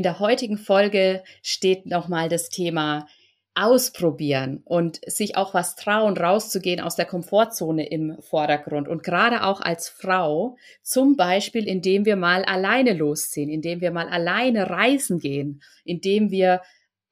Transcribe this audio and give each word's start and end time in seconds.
In 0.00 0.04
der 0.04 0.18
heutigen 0.18 0.56
Folge 0.56 1.22
steht 1.42 1.84
nochmal 1.84 2.30
das 2.30 2.48
Thema 2.48 3.06
ausprobieren 3.54 4.62
und 4.64 4.98
sich 5.06 5.36
auch 5.36 5.52
was 5.52 5.76
trauen, 5.76 6.16
rauszugehen 6.16 6.80
aus 6.80 6.96
der 6.96 7.04
Komfortzone 7.04 7.86
im 7.86 8.16
Vordergrund. 8.22 8.88
Und 8.88 9.02
gerade 9.02 9.44
auch 9.44 9.60
als 9.60 9.90
Frau, 9.90 10.56
zum 10.82 11.18
Beispiel, 11.18 11.68
indem 11.68 12.06
wir 12.06 12.16
mal 12.16 12.46
alleine 12.46 12.94
losziehen, 12.94 13.50
indem 13.50 13.82
wir 13.82 13.90
mal 13.90 14.08
alleine 14.08 14.70
reisen 14.70 15.18
gehen, 15.18 15.60
indem 15.84 16.30
wir 16.30 16.62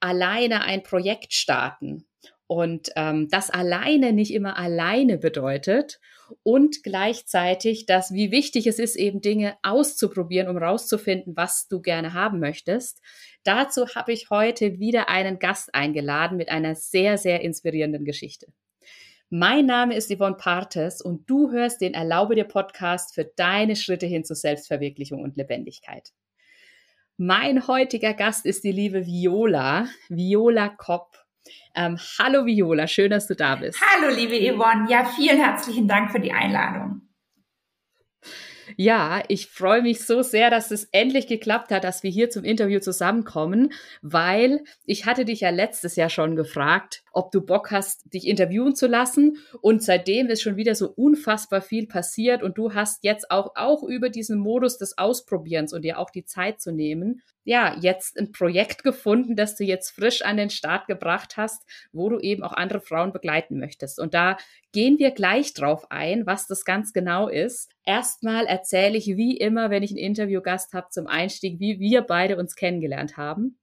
alleine 0.01 0.63
ein 0.63 0.83
Projekt 0.83 1.35
starten. 1.35 2.07
Und 2.47 2.89
ähm, 2.97 3.29
das 3.31 3.51
alleine 3.51 4.15
nicht 4.15 4.33
immer 4.33 4.57
alleine 4.57 5.19
bedeutet 5.19 6.01
und 6.43 6.83
gleichzeitig, 6.83 7.87
dass 7.87 8.13
wie 8.13 8.31
wichtig 8.31 8.67
es 8.67 8.79
ist, 8.79 8.97
eben 8.97 9.21
Dinge 9.21 9.57
auszuprobieren, 9.63 10.49
um 10.49 10.57
rauszufinden, 10.57 11.37
was 11.37 11.69
du 11.69 11.81
gerne 11.81 12.15
haben 12.15 12.41
möchtest. 12.41 13.01
Dazu 13.45 13.87
habe 13.95 14.13
ich 14.13 14.31
heute 14.31 14.79
wieder 14.79 15.09
einen 15.09 15.39
Gast 15.39 15.75
eingeladen 15.75 16.37
mit 16.37 16.49
einer 16.49 16.75
sehr, 16.75 17.19
sehr 17.19 17.41
inspirierenden 17.41 18.05
Geschichte. 18.05 18.47
Mein 19.31 19.67
Name 19.67 19.95
ist 19.95 20.11
Yvonne 20.11 20.37
Partes 20.37 21.03
und 21.03 21.29
du 21.29 21.51
hörst 21.51 21.83
den 21.83 21.93
Erlaube 21.93 22.35
dir 22.35 22.45
Podcast 22.45 23.15
für 23.15 23.25
deine 23.25 23.77
Schritte 23.77 24.07
hin 24.07 24.25
zur 24.25 24.37
Selbstverwirklichung 24.37 25.21
und 25.21 25.37
Lebendigkeit. 25.37 26.13
Mein 27.19 27.67
heutiger 27.67 28.15
Gast 28.15 28.47
ist 28.47 28.65
die 28.65 28.73
liebe 28.73 29.05
Viola, 29.05 29.89
Viola 30.09 30.69
Kopp. 30.69 31.28
Ähm, 31.75 31.99
hallo 32.19 32.45
Viola, 32.45 32.87
schön, 32.87 33.11
dass 33.11 33.27
du 33.27 33.35
da 33.35 33.57
bist. 33.57 33.81
Hallo 33.81 34.15
liebe 34.15 34.35
Yvonne, 34.35 34.91
ja, 34.91 35.05
vielen 35.05 35.39
herzlichen 35.39 35.87
Dank 35.87 36.11
für 36.11 36.21
die 36.21 36.33
Einladung. 36.33 37.03
Ja, 38.77 39.23
ich 39.29 39.47
freue 39.47 39.83
mich 39.83 40.05
so 40.05 40.23
sehr, 40.23 40.51
dass 40.51 40.71
es 40.71 40.85
endlich 40.93 41.27
geklappt 41.27 41.71
hat, 41.71 41.85
dass 41.85 42.03
wir 42.03 42.11
hier 42.11 42.31
zum 42.31 42.45
Interview 42.45 42.81
zusammenkommen, 42.81 43.73
weil 44.03 44.63
ich 44.85 45.07
hatte 45.07 45.25
dich 45.25 45.41
ja 45.41 45.51
letztes 45.51 45.97
Jahr 45.97 46.11
schon 46.11 46.37
gefragt, 46.37 47.03
ob 47.19 47.33
du 47.33 47.41
Bock 47.41 47.73
hast, 47.73 48.15
dich 48.15 48.29
interviewen 48.29 48.77
zu 48.77 48.87
lassen. 48.87 49.39
Und 49.61 49.83
seitdem 49.83 50.29
ist 50.29 50.41
schon 50.41 50.57
wieder 50.57 50.77
so 50.77 50.89
unfassbar 50.89 51.61
viel 51.61 51.89
passiert 51.89 52.45
und 52.45 52.57
du 52.57 52.75
hast 52.75 53.03
jetzt 53.03 53.33
auch, 53.33 53.57
auch 53.57 53.83
über 53.83 54.09
diesen 54.09 54.39
Modus 54.39 54.79
des 54.79 54.97
Ausprobierens 54.99 55.73
und 55.73 55.83
dir 55.83 55.99
auch 55.99 56.11
die 56.11 56.25
Zeit 56.25 56.61
zu 56.61 56.71
nehmen, 56.71 57.21
ja, 57.43 57.77
jetzt 57.81 58.17
ein 58.19 58.31
Projekt 58.31 58.85
gefunden, 58.85 59.35
das 59.35 59.57
du 59.57 59.65
jetzt 59.65 59.91
frisch 59.91 60.23
an 60.23 60.37
den 60.37 60.51
Start 60.51 60.87
gebracht 60.87 61.37
hast, 61.37 61.65
wo 61.93 62.09
du 62.09 62.21
eben 62.21 62.45
auch 62.45 62.53
andere 62.53 62.81
Frauen 62.81 63.13
begleiten 63.13 63.59
möchtest. 63.59 63.99
Und 63.99 64.15
da 64.15 64.37
gehen 64.71 65.01
wir 65.01 65.11
gleich 65.11 65.55
drauf 65.55 65.91
ein, 65.91 66.25
was 66.25 66.47
das 66.47 66.65
ganz 66.65 66.93
genau 66.93 67.27
ist. 67.27 67.69
Erstmal 67.85 68.47
erzähle 68.47 68.97
ich 68.97 69.07
wie 69.09 69.37
immer, 69.37 69.71
wenn 69.71 69.83
ich 69.83 69.91
einen 69.91 69.99
Interviewgast 69.99 70.73
habe 70.73 70.91
zum 70.91 71.09
Einstieg, 71.09 71.59
wie 71.59 71.81
wir 71.81 72.03
beide 72.03 72.37
uns 72.37 72.55
kennengelernt 72.55 73.17
haben. 73.17 73.59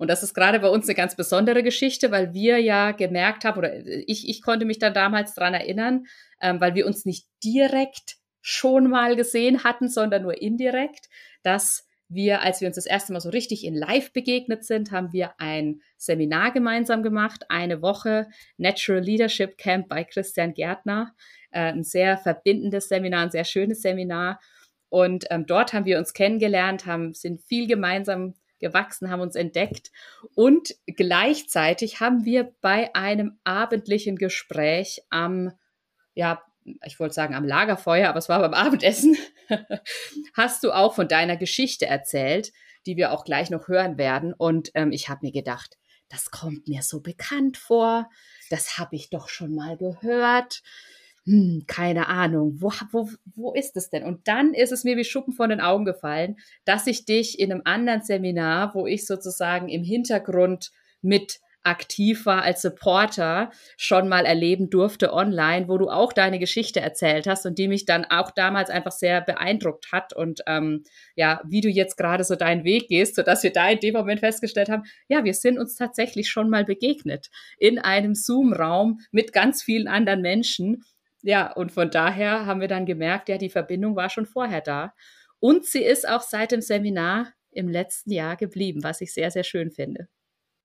Und 0.00 0.08
das 0.08 0.22
ist 0.22 0.32
gerade 0.32 0.60
bei 0.60 0.68
uns 0.68 0.88
eine 0.88 0.94
ganz 0.94 1.14
besondere 1.14 1.62
Geschichte, 1.62 2.10
weil 2.10 2.32
wir 2.32 2.56
ja 2.56 2.92
gemerkt 2.92 3.44
haben, 3.44 3.58
oder 3.58 3.86
ich, 4.08 4.30
ich 4.30 4.40
konnte 4.40 4.64
mich 4.64 4.78
dann 4.78 4.94
damals 4.94 5.34
dran 5.34 5.52
erinnern, 5.52 6.06
ähm, 6.40 6.58
weil 6.58 6.74
wir 6.74 6.86
uns 6.86 7.04
nicht 7.04 7.26
direkt 7.44 8.16
schon 8.40 8.88
mal 8.88 9.14
gesehen 9.14 9.62
hatten, 9.62 9.90
sondern 9.90 10.22
nur 10.22 10.40
indirekt, 10.40 11.10
dass 11.42 11.86
wir, 12.08 12.40
als 12.40 12.62
wir 12.62 12.68
uns 12.68 12.76
das 12.76 12.86
erste 12.86 13.12
Mal 13.12 13.20
so 13.20 13.28
richtig 13.28 13.62
in 13.62 13.74
Live 13.74 14.14
begegnet 14.14 14.64
sind, 14.64 14.90
haben 14.90 15.12
wir 15.12 15.34
ein 15.38 15.82
Seminar 15.98 16.52
gemeinsam 16.52 17.02
gemacht, 17.02 17.44
eine 17.50 17.82
Woche 17.82 18.28
Natural 18.56 19.02
Leadership 19.02 19.58
Camp 19.58 19.90
bei 19.90 20.04
Christian 20.04 20.54
Gärtner. 20.54 21.14
Äh, 21.50 21.72
ein 21.72 21.84
sehr 21.84 22.16
verbindendes 22.16 22.88
Seminar, 22.88 23.24
ein 23.24 23.30
sehr 23.30 23.44
schönes 23.44 23.82
Seminar. 23.82 24.40
Und 24.88 25.26
ähm, 25.28 25.44
dort 25.44 25.74
haben 25.74 25.84
wir 25.84 25.98
uns 25.98 26.14
kennengelernt, 26.14 26.86
haben, 26.86 27.12
sind 27.12 27.42
viel 27.42 27.66
gemeinsam 27.66 28.32
gewachsen, 28.60 29.10
haben 29.10 29.20
uns 29.20 29.34
entdeckt. 29.34 29.90
Und 30.34 30.74
gleichzeitig 30.86 32.00
haben 32.00 32.24
wir 32.24 32.52
bei 32.60 32.94
einem 32.94 33.38
abendlichen 33.44 34.16
Gespräch 34.16 35.02
am 35.10 35.52
ja, 36.14 36.42
ich 36.84 37.00
wollte 37.00 37.14
sagen 37.14 37.34
am 37.34 37.46
Lagerfeuer, 37.46 38.08
aber 38.08 38.18
es 38.18 38.28
war 38.28 38.40
beim 38.40 38.54
Abendessen, 38.66 39.16
hast 40.34 40.62
du 40.62 40.72
auch 40.72 40.94
von 40.94 41.08
deiner 41.08 41.36
Geschichte 41.36 41.86
erzählt, 41.86 42.52
die 42.86 42.96
wir 42.96 43.12
auch 43.12 43.24
gleich 43.24 43.50
noch 43.50 43.68
hören 43.68 43.98
werden. 43.98 44.32
Und 44.32 44.70
ähm, 44.74 44.92
ich 44.92 45.08
habe 45.08 45.26
mir 45.26 45.32
gedacht, 45.32 45.76
das 46.08 46.30
kommt 46.30 46.68
mir 46.68 46.82
so 46.82 47.00
bekannt 47.00 47.56
vor, 47.56 48.08
das 48.50 48.78
habe 48.78 48.96
ich 48.96 49.10
doch 49.10 49.28
schon 49.28 49.54
mal 49.54 49.76
gehört. 49.76 50.62
Hm, 51.26 51.64
keine 51.66 52.08
Ahnung, 52.08 52.56
wo, 52.60 52.72
wo, 52.92 53.08
wo 53.34 53.52
ist 53.52 53.76
es 53.76 53.90
denn? 53.90 54.04
Und 54.04 54.26
dann 54.26 54.54
ist 54.54 54.72
es 54.72 54.84
mir 54.84 54.96
wie 54.96 55.04
Schuppen 55.04 55.34
von 55.34 55.50
den 55.50 55.60
Augen 55.60 55.84
gefallen, 55.84 56.36
dass 56.64 56.86
ich 56.86 57.04
dich 57.04 57.38
in 57.38 57.52
einem 57.52 57.62
anderen 57.64 58.02
Seminar, 58.02 58.74
wo 58.74 58.86
ich 58.86 59.06
sozusagen 59.06 59.68
im 59.68 59.84
Hintergrund 59.84 60.70
mit 61.02 61.40
aktiv 61.62 62.26
war 62.26 62.42
als 62.42 62.62
Supporter, 62.62 63.50
schon 63.76 64.08
mal 64.08 64.24
erleben 64.24 64.70
durfte 64.70 65.12
online, 65.12 65.68
wo 65.68 65.76
du 65.78 65.90
auch 65.90 66.12
deine 66.12 66.38
Geschichte 66.38 66.80
erzählt 66.80 67.26
hast 67.26 67.44
und 67.44 67.58
die 67.58 67.68
mich 67.68 67.84
dann 67.84 68.04
auch 68.06 68.30
damals 68.30 68.70
einfach 68.70 68.92
sehr 68.92 69.20
beeindruckt 69.20 69.92
hat 69.92 70.14
und 70.14 70.40
ähm, 70.46 70.84
ja, 71.16 71.42
wie 71.46 71.60
du 71.60 71.68
jetzt 71.68 71.96
gerade 71.96 72.24
so 72.24 72.34
deinen 72.34 72.64
Weg 72.64 72.88
gehst, 72.88 73.14
sodass 73.16 73.42
wir 73.42 73.52
da 73.52 73.68
in 73.68 73.80
dem 73.80 73.94
Moment 73.94 74.20
festgestellt 74.20 74.70
haben, 74.70 74.84
ja, 75.08 75.24
wir 75.24 75.34
sind 75.34 75.58
uns 75.58 75.74
tatsächlich 75.74 76.30
schon 76.30 76.48
mal 76.48 76.64
begegnet 76.64 77.28
in 77.58 77.78
einem 77.78 78.14
Zoom-Raum 78.14 79.00
mit 79.10 79.32
ganz 79.32 79.62
vielen 79.62 79.88
anderen 79.88 80.22
Menschen. 80.22 80.82
Ja, 81.22 81.52
und 81.52 81.72
von 81.72 81.90
daher 81.90 82.46
haben 82.46 82.60
wir 82.60 82.68
dann 82.68 82.86
gemerkt, 82.86 83.28
ja, 83.28 83.38
die 83.38 83.50
Verbindung 83.50 83.96
war 83.96 84.10
schon 84.10 84.26
vorher 84.26 84.60
da. 84.60 84.94
Und 85.38 85.66
sie 85.66 85.82
ist 85.82 86.08
auch 86.08 86.22
seit 86.22 86.52
dem 86.52 86.60
Seminar 86.60 87.32
im 87.50 87.68
letzten 87.68 88.12
Jahr 88.12 88.36
geblieben, 88.36 88.82
was 88.82 89.00
ich 89.00 89.12
sehr, 89.12 89.30
sehr 89.30 89.44
schön 89.44 89.70
finde. 89.70 90.08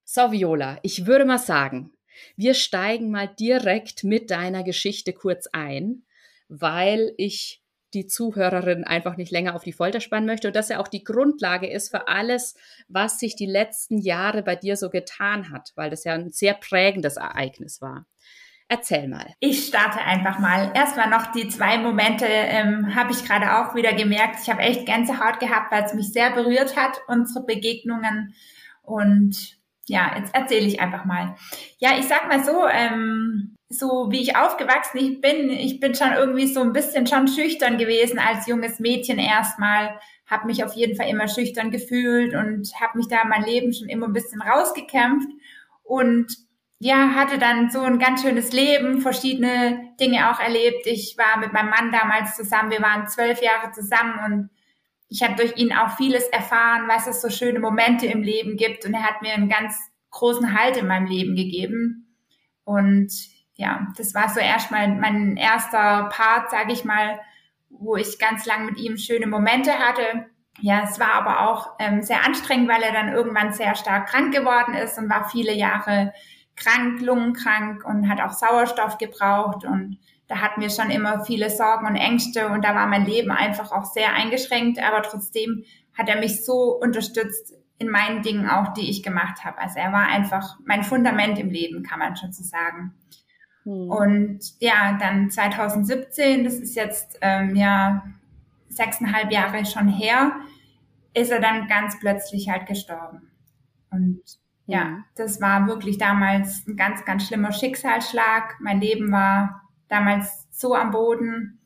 So, 0.03 0.31
Viola, 0.31 0.77
ich 0.83 1.05
würde 1.07 1.25
mal 1.25 1.39
sagen, 1.39 1.91
wir 2.35 2.53
steigen 2.53 3.09
mal 3.09 3.27
direkt 3.27 4.03
mit 4.03 4.31
deiner 4.31 4.63
Geschichte 4.63 5.13
kurz 5.13 5.47
ein, 5.51 6.03
weil 6.47 7.13
ich 7.17 7.61
die 7.93 8.05
Zuhörerin 8.07 8.83
einfach 8.83 9.17
nicht 9.17 9.31
länger 9.31 9.55
auf 9.55 9.63
die 9.63 9.71
Folter 9.71 10.01
spannen 10.01 10.27
möchte 10.27 10.47
und 10.47 10.55
dass 10.55 10.69
er 10.69 10.79
auch 10.79 10.87
die 10.87 11.03
Grundlage 11.03 11.69
ist 11.69 11.89
für 11.89 12.07
alles, 12.07 12.55
was 12.87 13.19
sich 13.19 13.35
die 13.35 13.45
letzten 13.45 13.97
Jahre 13.97 14.43
bei 14.43 14.55
dir 14.55 14.75
so 14.75 14.89
getan 14.89 15.49
hat, 15.49 15.71
weil 15.75 15.89
das 15.89 16.03
ja 16.03 16.13
ein 16.13 16.29
sehr 16.29 16.53
prägendes 16.53 17.15
Ereignis 17.15 17.81
war. 17.81 18.05
Erzähl 18.67 19.07
mal. 19.07 19.27
Ich 19.39 19.67
starte 19.67 19.99
einfach 19.99 20.39
mal. 20.39 20.71
Erstmal 20.73 21.09
noch 21.09 21.31
die 21.31 21.47
zwei 21.49 21.77
Momente, 21.77 22.25
ähm, 22.25 22.95
habe 22.95 23.11
ich 23.11 23.23
gerade 23.23 23.57
auch 23.57 23.75
wieder 23.75 23.93
gemerkt. 23.93 24.39
Ich 24.41 24.49
habe 24.49 24.61
echt 24.61 24.87
Gänsehaut 24.87 25.39
gehabt, 25.39 25.71
weil 25.71 25.83
es 25.83 25.93
mich 25.93 26.11
sehr 26.11 26.31
berührt 26.31 26.75
hat, 26.75 26.99
unsere 27.07 27.45
Begegnungen. 27.45 28.33
Und 28.81 29.57
ja, 29.85 30.15
jetzt 30.17 30.33
erzähle 30.33 30.65
ich 30.65 30.79
einfach 30.79 31.05
mal. 31.05 31.35
Ja, 31.77 31.91
ich 31.99 32.07
sag 32.07 32.27
mal 32.27 32.43
so, 32.43 32.65
ähm, 32.67 33.55
so 33.69 34.07
wie 34.09 34.21
ich 34.21 34.35
aufgewachsen 34.35 34.97
ich 34.97 35.21
bin, 35.21 35.49
ich 35.49 35.79
bin 35.79 35.95
schon 35.95 36.13
irgendwie 36.13 36.47
so 36.47 36.61
ein 36.61 36.73
bisschen 36.73 37.07
schon 37.07 37.27
schüchtern 37.27 37.77
gewesen 37.77 38.19
als 38.19 38.47
junges 38.47 38.79
Mädchen 38.79 39.19
erstmal, 39.19 39.99
habe 40.27 40.47
mich 40.47 40.63
auf 40.63 40.73
jeden 40.73 40.95
Fall 40.95 41.09
immer 41.09 41.27
schüchtern 41.27 41.71
gefühlt 41.71 42.33
und 42.33 42.69
habe 42.79 42.97
mich 42.97 43.07
da 43.07 43.25
mein 43.25 43.43
Leben 43.43 43.73
schon 43.73 43.89
immer 43.89 44.07
ein 44.07 44.13
bisschen 44.13 44.41
rausgekämpft 44.41 45.29
und 45.83 46.44
ja, 46.85 47.15
hatte 47.15 47.39
dann 47.39 47.71
so 47.71 47.81
ein 47.81 47.97
ganz 47.97 48.21
schönes 48.21 48.53
Leben, 48.53 49.01
verschiedene 49.01 49.89
Dinge 49.99 50.29
auch 50.29 50.39
erlebt. 50.39 50.85
Ich 50.85 51.17
war 51.17 51.39
mit 51.39 51.51
meinem 51.51 51.71
Mann 51.71 51.91
damals 51.91 52.35
zusammen, 52.35 52.69
wir 52.69 52.79
waren 52.79 53.07
zwölf 53.07 53.41
Jahre 53.41 53.71
zusammen 53.71 54.19
und 54.23 54.49
ich 55.09 55.23
habe 55.23 55.33
durch 55.33 55.57
ihn 55.57 55.73
auch 55.73 55.97
vieles 55.97 56.25
erfahren, 56.27 56.87
was 56.87 57.07
es 57.07 57.23
so 57.23 57.31
schöne 57.31 57.57
Momente 57.57 58.05
im 58.05 58.21
Leben 58.21 58.55
gibt. 58.55 58.85
Und 58.85 58.93
er 58.93 59.01
hat 59.01 59.23
mir 59.23 59.33
einen 59.33 59.49
ganz 59.49 59.75
großen 60.11 60.55
Halt 60.55 60.77
in 60.77 60.85
meinem 60.85 61.07
Leben 61.07 61.35
gegeben. 61.35 62.15
Und 62.65 63.11
ja, 63.55 63.87
das 63.97 64.13
war 64.13 64.29
so 64.29 64.39
erstmal 64.39 64.87
mein 64.87 65.37
erster 65.37 66.09
Part, 66.13 66.51
sage 66.51 66.71
ich 66.71 66.85
mal, 66.85 67.19
wo 67.69 67.95
ich 67.95 68.19
ganz 68.19 68.45
lang 68.45 68.63
mit 68.67 68.77
ihm 68.77 68.97
schöne 68.97 69.25
Momente 69.25 69.71
hatte. 69.79 70.27
Ja, 70.59 70.83
es 70.83 70.99
war 70.99 71.13
aber 71.13 71.49
auch 71.49 71.77
ähm, 71.79 72.03
sehr 72.03 72.23
anstrengend, 72.23 72.69
weil 72.69 72.83
er 72.83 72.93
dann 72.93 73.11
irgendwann 73.11 73.53
sehr 73.53 73.73
stark 73.73 74.07
krank 74.07 74.31
geworden 74.31 74.75
ist 74.75 74.99
und 74.99 75.09
war 75.09 75.27
viele 75.27 75.53
Jahre 75.53 76.13
krank, 76.55 77.01
lungenkrank 77.01 77.85
und 77.85 78.09
hat 78.09 78.21
auch 78.21 78.31
Sauerstoff 78.31 78.97
gebraucht 78.97 79.65
und 79.65 79.97
da 80.27 80.41
hatten 80.41 80.61
wir 80.61 80.69
schon 80.69 80.89
immer 80.89 81.23
viele 81.23 81.49
Sorgen 81.49 81.85
und 81.85 81.95
Ängste 81.95 82.49
und 82.49 82.63
da 82.63 82.73
war 82.73 82.87
mein 82.87 83.05
Leben 83.05 83.31
einfach 83.31 83.71
auch 83.71 83.85
sehr 83.85 84.13
eingeschränkt, 84.13 84.79
aber 84.79 85.03
trotzdem 85.03 85.63
hat 85.97 86.09
er 86.09 86.19
mich 86.19 86.43
so 86.45 86.75
unterstützt 86.79 87.53
in 87.77 87.89
meinen 87.89 88.21
Dingen 88.21 88.49
auch, 88.49 88.73
die 88.73 88.89
ich 88.89 89.03
gemacht 89.03 89.43
habe. 89.43 89.57
Also 89.59 89.79
er 89.79 89.91
war 89.91 90.07
einfach 90.07 90.57
mein 90.65 90.83
Fundament 90.83 91.37
im 91.37 91.49
Leben, 91.49 91.83
kann 91.83 91.99
man 91.99 92.15
schon 92.15 92.31
so 92.31 92.43
sagen. 92.43 92.93
Hm. 93.63 93.89
Und 93.89 94.39
ja, 94.59 94.97
dann 94.99 95.29
2017, 95.29 96.43
das 96.43 96.55
ist 96.55 96.75
jetzt 96.75 97.17
ähm, 97.21 97.55
ja 97.55 98.03
sechseinhalb 98.69 99.31
Jahre 99.31 99.65
schon 99.65 99.89
her, 99.89 100.31
ist 101.13 101.31
er 101.31 101.39
dann 101.39 101.67
ganz 101.67 101.99
plötzlich 101.99 102.49
halt 102.49 102.65
gestorben. 102.65 103.31
Und 103.91 104.21
ja, 104.65 104.83
hm. 104.83 105.03
das 105.15 105.41
war 105.41 105.67
wirklich 105.67 105.97
damals 105.97 106.65
ein 106.67 106.75
ganz, 106.75 107.05
ganz 107.05 107.27
schlimmer 107.27 107.51
Schicksalsschlag. 107.51 108.55
Mein 108.59 108.81
Leben 108.81 109.11
war 109.11 109.61
damals 109.87 110.47
so 110.51 110.75
am 110.75 110.91
Boden. 110.91 111.59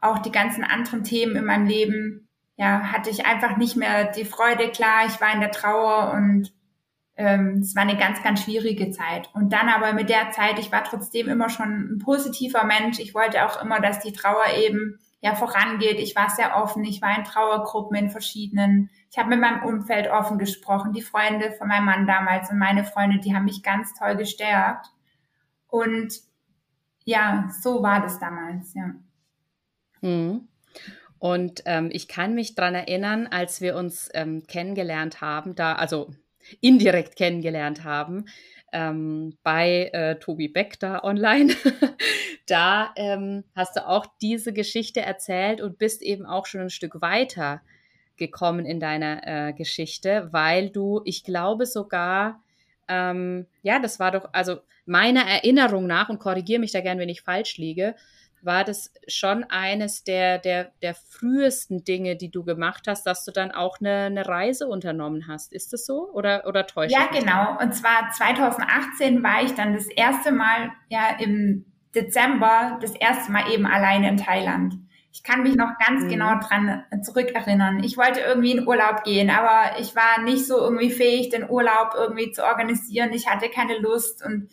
Auch 0.00 0.18
die 0.18 0.32
ganzen 0.32 0.64
anderen 0.64 1.04
Themen 1.04 1.36
in 1.36 1.44
meinem 1.44 1.66
Leben 1.66 2.28
ja, 2.56 2.92
hatte 2.92 3.10
ich 3.10 3.26
einfach 3.26 3.56
nicht 3.56 3.76
mehr 3.76 4.10
die 4.10 4.24
Freude 4.24 4.70
klar. 4.70 5.06
Ich 5.06 5.20
war 5.20 5.32
in 5.32 5.40
der 5.40 5.50
Trauer 5.50 6.12
und 6.12 6.52
ähm, 7.16 7.58
es 7.60 7.74
war 7.74 7.82
eine 7.82 7.96
ganz, 7.96 8.22
ganz 8.22 8.42
schwierige 8.42 8.90
Zeit. 8.90 9.28
Und 9.34 9.52
dann 9.52 9.68
aber 9.68 9.92
mit 9.92 10.08
der 10.08 10.30
Zeit, 10.30 10.58
ich 10.58 10.72
war 10.72 10.84
trotzdem 10.84 11.28
immer 11.28 11.50
schon 11.50 11.94
ein 11.94 11.98
positiver 11.98 12.64
Mensch. 12.64 12.98
Ich 13.00 13.14
wollte 13.14 13.44
auch 13.44 13.62
immer, 13.62 13.80
dass 13.80 14.00
die 14.00 14.12
Trauer 14.12 14.44
eben 14.56 14.98
ja 15.20 15.34
vorangeht. 15.34 15.98
Ich 15.98 16.14
war 16.16 16.30
sehr 16.30 16.56
offen. 16.56 16.84
Ich 16.84 17.02
war 17.02 17.16
in 17.16 17.24
Trauergruppen 17.24 17.96
in 17.96 18.10
verschiedenen. 18.10 18.90
Ich 19.10 19.18
habe 19.18 19.30
mit 19.30 19.40
meinem 19.40 19.62
Umfeld 19.62 20.08
offen 20.08 20.38
gesprochen. 20.38 20.92
Die 20.92 21.02
Freunde 21.02 21.52
von 21.52 21.68
meinem 21.68 21.86
Mann 21.86 22.06
damals 22.06 22.50
und 22.50 22.58
meine 22.58 22.84
Freunde, 22.84 23.18
die 23.18 23.34
haben 23.34 23.46
mich 23.46 23.62
ganz 23.62 23.94
toll 23.94 24.16
gestärkt. 24.16 24.86
Und 25.66 26.14
ja, 27.04 27.48
so 27.60 27.82
war 27.82 28.02
das 28.02 28.18
damals, 28.18 28.74
ja. 28.74 28.94
Mhm. 30.02 30.48
Und 31.18 31.62
ähm, 31.64 31.88
ich 31.90 32.06
kann 32.06 32.34
mich 32.34 32.54
dran 32.54 32.74
erinnern, 32.74 33.26
als 33.26 33.60
wir 33.60 33.76
uns 33.76 34.08
ähm, 34.14 34.46
kennengelernt 34.46 35.20
haben, 35.20 35.54
da, 35.54 35.74
also 35.74 36.10
indirekt 36.60 37.16
kennengelernt 37.16 37.82
haben, 37.84 38.26
ähm, 38.72 39.36
bei 39.42 39.90
äh, 39.92 40.18
Tobi 40.18 40.48
Beck 40.48 40.78
da 40.78 41.02
online. 41.02 41.54
da 42.46 42.92
ähm, 42.96 43.44
hast 43.56 43.76
du 43.76 43.86
auch 43.86 44.06
diese 44.20 44.52
Geschichte 44.52 45.00
erzählt 45.00 45.60
und 45.60 45.78
bist 45.78 46.02
eben 46.02 46.26
auch 46.26 46.46
schon 46.46 46.62
ein 46.62 46.70
Stück 46.70 47.00
weiter 47.00 47.62
gekommen 48.18 48.66
in 48.66 48.80
deiner 48.80 49.26
äh, 49.26 49.52
Geschichte, 49.52 50.28
weil 50.32 50.70
du, 50.70 51.00
ich 51.04 51.24
glaube 51.24 51.66
sogar, 51.66 52.42
ähm, 52.88 53.46
ja, 53.62 53.78
das 53.78 53.98
war 54.00 54.10
doch, 54.10 54.28
also 54.32 54.58
meiner 54.86 55.22
Erinnerung 55.22 55.86
nach, 55.86 56.08
und 56.08 56.18
korrigiere 56.18 56.60
mich 56.60 56.72
da 56.72 56.80
gern, 56.80 56.98
wenn 56.98 57.08
ich 57.08 57.22
falsch 57.22 57.58
liege, 57.58 57.94
war 58.42 58.64
das 58.64 58.92
schon 59.08 59.44
eines 59.44 60.04
der, 60.04 60.38
der, 60.38 60.72
der 60.82 60.94
frühesten 60.94 61.84
Dinge, 61.84 62.16
die 62.16 62.30
du 62.30 62.44
gemacht 62.44 62.84
hast, 62.86 63.04
dass 63.04 63.24
du 63.24 63.32
dann 63.32 63.50
auch 63.50 63.80
eine, 63.80 64.04
eine 64.04 64.26
Reise 64.26 64.68
unternommen 64.68 65.26
hast. 65.26 65.52
Ist 65.52 65.72
das 65.72 65.84
so 65.86 66.10
oder, 66.12 66.44
oder 66.46 66.66
täuscht 66.66 66.92
Ja, 66.92 67.08
genau. 67.12 67.58
Und 67.60 67.74
zwar 67.74 68.10
2018 68.12 69.22
war 69.22 69.42
ich 69.42 69.54
dann 69.54 69.74
das 69.74 69.86
erste 69.86 70.30
Mal, 70.30 70.70
ja, 70.88 71.16
im 71.18 71.66
Dezember, 71.94 72.78
das 72.80 72.94
erste 72.94 73.32
Mal 73.32 73.50
eben 73.52 73.66
alleine 73.66 74.08
in 74.08 74.16
Thailand. 74.18 74.74
Ich 75.18 75.24
kann 75.24 75.42
mich 75.42 75.56
noch 75.56 75.76
ganz 75.84 76.04
mhm. 76.04 76.08
genau 76.10 76.38
dran 76.38 76.84
zurückerinnern. 77.02 77.82
Ich 77.82 77.98
wollte 77.98 78.20
irgendwie 78.20 78.52
in 78.52 78.68
Urlaub 78.68 79.02
gehen, 79.02 79.30
aber 79.30 79.80
ich 79.80 79.96
war 79.96 80.22
nicht 80.22 80.46
so 80.46 80.56
irgendwie 80.56 80.92
fähig, 80.92 81.30
den 81.30 81.50
Urlaub 81.50 81.94
irgendwie 81.96 82.30
zu 82.30 82.44
organisieren. 82.44 83.12
Ich 83.12 83.28
hatte 83.28 83.50
keine 83.50 83.78
Lust 83.78 84.24
und 84.24 84.48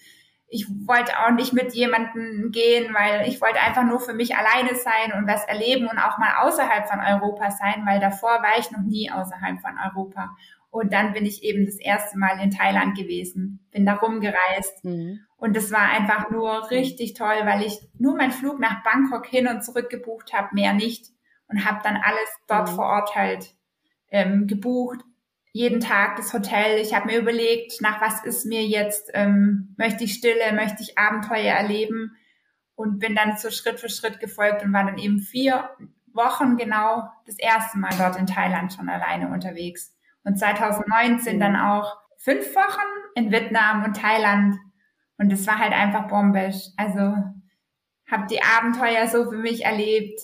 ich 0.48 0.66
wollte 0.88 1.20
auch 1.20 1.30
nicht 1.30 1.54
mit 1.54 1.76
jemandem 1.76 2.52
gehen, 2.52 2.96
weil 2.96 3.28
ich 3.28 3.42
wollte 3.42 3.60
einfach 3.60 3.84
nur 3.84 4.00
für 4.00 4.14
mich 4.14 4.36
alleine 4.36 4.74
sein 4.74 5.14
und 5.16 5.28
was 5.28 5.46
erleben 5.46 5.88
und 5.88 6.00
auch 6.00 6.18
mal 6.18 6.48
außerhalb 6.48 6.88
von 6.88 7.00
Europa 7.00 7.52
sein, 7.52 7.84
weil 7.86 8.00
davor 8.00 8.42
war 8.42 8.58
ich 8.58 8.72
noch 8.72 8.82
nie 8.82 9.12
außerhalb 9.12 9.62
von 9.62 9.78
Europa. 9.78 10.36
Und 10.76 10.92
dann 10.92 11.14
bin 11.14 11.26
ich 11.26 11.42
eben 11.42 11.66
das 11.66 11.80
erste 11.80 12.20
Mal 12.20 12.38
in 12.44 12.52
Thailand 12.52 12.98
gewesen, 12.98 13.66
bin 13.72 13.86
da 13.86 13.94
rumgereist. 13.94 14.84
Mhm. 14.84 15.22
Und 15.38 15.56
das 15.56 15.72
war 15.72 15.88
einfach 15.88 16.30
nur 16.32 16.70
richtig 16.70 17.14
toll, 17.14 17.38
weil 17.46 17.62
ich 17.62 17.80
nur 17.98 18.18
meinen 18.18 18.34
Flug 18.34 18.60
nach 18.60 18.84
Bangkok 18.84 19.26
hin 19.26 19.48
und 19.48 19.64
zurück 19.64 19.90
gebucht 19.90 20.34
habe, 20.34 20.50
mehr 20.52 20.74
nicht. 20.74 21.14
Und 21.48 21.64
habe 21.64 21.80
dann 21.82 21.96
alles 21.96 22.28
dort 22.48 22.70
mhm. 22.70 22.76
vor 22.76 22.86
Ort 22.88 23.16
halt 23.16 23.56
ähm, 24.12 24.48
gebucht, 24.48 25.00
jeden 25.54 25.80
Tag 25.80 26.18
das 26.18 26.34
Hotel. 26.34 26.82
Ich 26.82 26.94
habe 26.94 27.06
mir 27.06 27.20
überlegt, 27.20 27.80
nach 27.80 28.02
was 28.02 28.26
ist 28.26 28.46
mir 28.46 28.66
jetzt, 28.66 29.12
ähm, 29.14 29.76
möchte 29.78 30.04
ich 30.04 30.16
Stille, 30.16 30.52
möchte 30.52 30.84
ich 30.84 30.98
Abenteuer 30.98 31.54
erleben 31.54 32.18
und 32.76 33.00
bin 33.00 33.16
dann 33.16 33.38
so 33.38 33.50
Schritt 33.50 33.80
für 33.80 33.88
Schritt 33.88 34.20
gefolgt 34.20 34.62
und 34.62 34.74
war 34.74 34.84
dann 34.84 34.98
eben 34.98 35.20
vier 35.20 35.70
Wochen 36.12 36.58
genau 36.58 37.08
das 37.26 37.40
erste 37.40 37.78
Mal 37.78 37.96
dort 37.98 38.18
in 38.18 38.28
Thailand 38.28 38.74
schon 38.74 38.90
alleine 38.90 39.30
unterwegs. 39.30 39.95
Und 40.26 40.38
2019 40.38 41.40
dann 41.40 41.56
auch 41.56 41.96
fünf 42.18 42.54
Wochen 42.56 42.82
in 43.16 43.32
Vietnam 43.32 43.86
und 43.86 43.96
Thailand. 43.96 44.56
Und 45.18 45.32
es 45.32 45.48
war 45.48 45.60
halt 45.60 45.72
einfach 45.72 46.08
bombisch. 46.08 46.58
Also 46.76 47.16
habe 48.12 48.28
die 48.30 48.42
Abenteuer 48.44 49.08
so 49.08 49.30
für 49.30 49.38
mich 49.38 49.64
erlebt, 49.64 50.20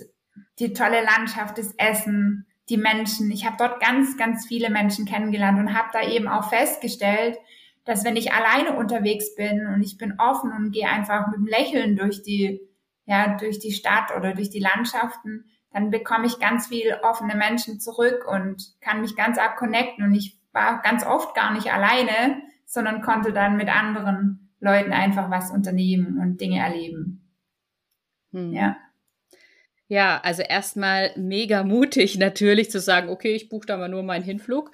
die 0.59 0.73
tolle 0.73 1.03
Landschaft, 1.03 1.57
das 1.57 1.73
Essen, 1.77 2.45
die 2.69 2.77
Menschen. 2.77 3.31
Ich 3.31 3.45
habe 3.45 3.57
dort 3.57 3.81
ganz, 3.81 4.17
ganz 4.17 4.47
viele 4.47 4.69
Menschen 4.69 5.05
kennengelernt 5.05 5.59
und 5.59 5.77
habe 5.77 5.89
da 5.93 6.07
eben 6.07 6.27
auch 6.27 6.49
festgestellt, 6.49 7.37
dass 7.85 8.05
wenn 8.05 8.15
ich 8.15 8.31
alleine 8.31 8.77
unterwegs 8.77 9.35
bin 9.35 9.67
und 9.67 9.81
ich 9.81 9.97
bin 9.97 10.19
offen 10.19 10.51
und 10.51 10.71
gehe 10.71 10.87
einfach 10.87 11.27
mit 11.27 11.37
einem 11.37 11.47
Lächeln 11.47 11.95
durch 11.95 12.21
die, 12.21 12.61
ja, 13.05 13.35
durch 13.37 13.59
die 13.59 13.71
Stadt 13.71 14.15
oder 14.15 14.33
durch 14.33 14.49
die 14.49 14.59
Landschaften, 14.59 15.45
dann 15.73 15.89
bekomme 15.89 16.25
ich 16.27 16.39
ganz 16.39 16.67
viel 16.67 16.97
offene 17.01 17.35
Menschen 17.35 17.79
zurück 17.79 18.25
und 18.27 18.73
kann 18.81 19.01
mich 19.01 19.15
ganz 19.15 19.37
arg 19.37 19.57
connecten. 19.57 20.03
Und 20.03 20.13
ich 20.13 20.37
war 20.51 20.81
ganz 20.81 21.05
oft 21.05 21.33
gar 21.33 21.53
nicht 21.53 21.71
alleine, 21.71 22.41
sondern 22.65 23.01
konnte 23.01 23.31
dann 23.31 23.57
mit 23.57 23.69
anderen 23.69 24.51
Leuten 24.59 24.91
einfach 24.91 25.29
was 25.29 25.51
unternehmen 25.51 26.19
und 26.19 26.41
Dinge 26.41 26.59
erleben. 26.59 27.29
Hm. 28.31 28.53
Ja. 28.53 28.77
Ja, 29.91 30.21
also 30.23 30.41
erstmal 30.41 31.11
mega 31.17 31.65
mutig 31.65 32.17
natürlich 32.17 32.71
zu 32.71 32.79
sagen, 32.79 33.09
okay, 33.09 33.35
ich 33.35 33.49
buche 33.49 33.65
da 33.65 33.75
mal 33.75 33.89
nur 33.89 34.03
meinen 34.03 34.23
Hinflug 34.23 34.71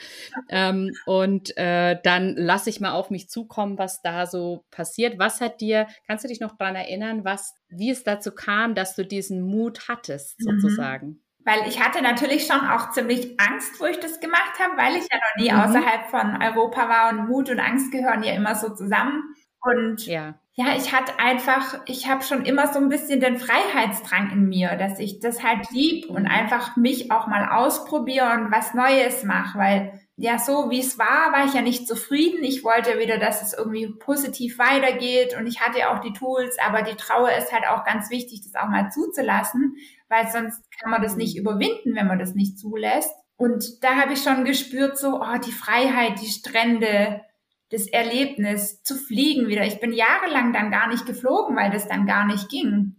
ähm, 0.48 0.92
und 1.08 1.58
äh, 1.58 1.98
dann 2.04 2.36
lasse 2.36 2.70
ich 2.70 2.80
mal 2.82 2.92
auf 2.92 3.10
mich 3.10 3.28
zukommen, 3.28 3.80
was 3.80 4.04
da 4.04 4.28
so 4.28 4.64
passiert. 4.70 5.18
Was 5.18 5.42
hat 5.42 5.60
dir, 5.60 5.88
kannst 6.06 6.24
du 6.24 6.28
dich 6.28 6.40
noch 6.40 6.56
dran 6.56 6.76
erinnern, 6.76 7.26
was, 7.26 7.56
wie 7.68 7.90
es 7.90 8.04
dazu 8.04 8.32
kam, 8.32 8.76
dass 8.76 8.94
du 8.94 9.04
diesen 9.04 9.42
Mut 9.42 9.88
hattest, 9.88 10.40
mhm. 10.40 10.60
sozusagen? 10.60 11.08
Mhm. 11.08 11.22
Weil 11.46 11.68
ich 11.68 11.84
hatte 11.84 12.04
natürlich 12.04 12.46
schon 12.46 12.60
auch 12.68 12.92
ziemlich 12.92 13.40
Angst, 13.40 13.80
wo 13.80 13.86
ich 13.86 14.00
das 14.00 14.20
gemacht 14.20 14.60
habe, 14.60 14.78
weil 14.78 14.98
ich 14.98 15.08
ja 15.12 15.18
noch 15.18 15.44
nie 15.44 15.52
mhm. 15.52 15.62
außerhalb 15.62 16.12
von 16.12 16.44
Europa 16.44 16.90
war 16.90 17.10
und 17.10 17.28
Mut 17.28 17.50
und 17.50 17.60
Angst 17.60 17.92
gehören 17.92 18.22
ja 18.22 18.34
immer 18.34 18.54
so 18.54 18.70
zusammen. 18.70 19.24
Und 19.62 20.06
ja, 20.06 20.40
ja 20.58 20.76
ich 20.76 20.92
hatte 20.92 21.20
einfach, 21.20 21.80
ich 21.86 22.10
habe 22.10 22.24
schon 22.24 22.44
immer 22.44 22.74
so 22.74 22.80
ein 22.80 22.90
bisschen 22.90 23.20
den 23.20 23.38
Freiheitsdrang 23.38 24.32
in 24.32 24.50
mir, 24.50 24.76
dass 24.76 25.00
ich 25.00 25.20
das 25.20 25.44
halt 25.44 25.70
lieb 25.70 26.10
und 26.10 26.26
einfach 26.26 26.76
mich 26.76 27.12
auch 27.12 27.28
mal 27.28 27.50
ausprobiere 27.50 28.34
und 28.34 28.52
was 28.52 28.74
Neues 28.74 29.24
mache, 29.24 29.58
weil 29.58 30.02
ja, 30.20 30.40
so 30.40 30.72
wie 30.72 30.80
es 30.80 30.98
war, 30.98 31.32
war 31.32 31.46
ich 31.46 31.54
ja 31.54 31.62
nicht 31.62 31.88
zufrieden. 31.88 32.44
Ich 32.44 32.64
wollte 32.64 32.98
wieder, 32.98 33.20
dass 33.20 33.44
es 33.44 33.54
irgendwie 33.54 33.94
positiv 34.00 34.58
weitergeht 34.58 35.38
und 35.38 35.46
ich 35.46 35.62
hatte 35.62 35.92
auch 35.92 36.00
die 36.00 36.14
Tools, 36.14 36.58
aber 36.60 36.82
die 36.82 36.96
Trauer 36.96 37.32
ist 37.38 37.54
halt 37.54 37.68
auch 37.68 37.86
ganz 37.86 38.10
wichtig, 38.10 38.42
das 38.44 38.60
auch 38.60 38.68
mal 38.68 38.90
zuzulassen, 38.90 39.76
weil 40.10 40.28
sonst 40.28 40.60
kann 40.82 40.90
man 40.90 41.04
das 41.04 41.16
nicht 41.16 41.38
überwinden, 41.38 41.94
wenn 41.94 42.08
man 42.08 42.18
das 42.18 42.34
nicht 42.34 42.58
zulässt. 42.58 43.14
Und 43.36 43.84
da 43.84 43.96
habe 43.98 44.14
ich 44.14 44.24
schon 44.24 44.44
gespürt, 44.44 44.98
so, 44.98 45.22
oh, 45.22 45.38
die 45.46 45.52
Freiheit, 45.52 46.20
die 46.20 46.32
Strände, 46.32 47.22
das 47.70 47.88
Erlebnis 47.88 48.82
zu 48.84 48.96
fliegen 48.96 49.48
wieder. 49.48 49.66
Ich 49.66 49.80
bin 49.80 49.92
jahrelang 49.92 50.54
dann 50.54 50.72
gar 50.72 50.88
nicht 50.88 51.06
geflogen, 51.06 51.56
weil 51.56 51.72
das 51.72 51.88
dann 51.88 52.06
gar 52.06 52.26
nicht 52.26 52.50
ging. 52.50 52.96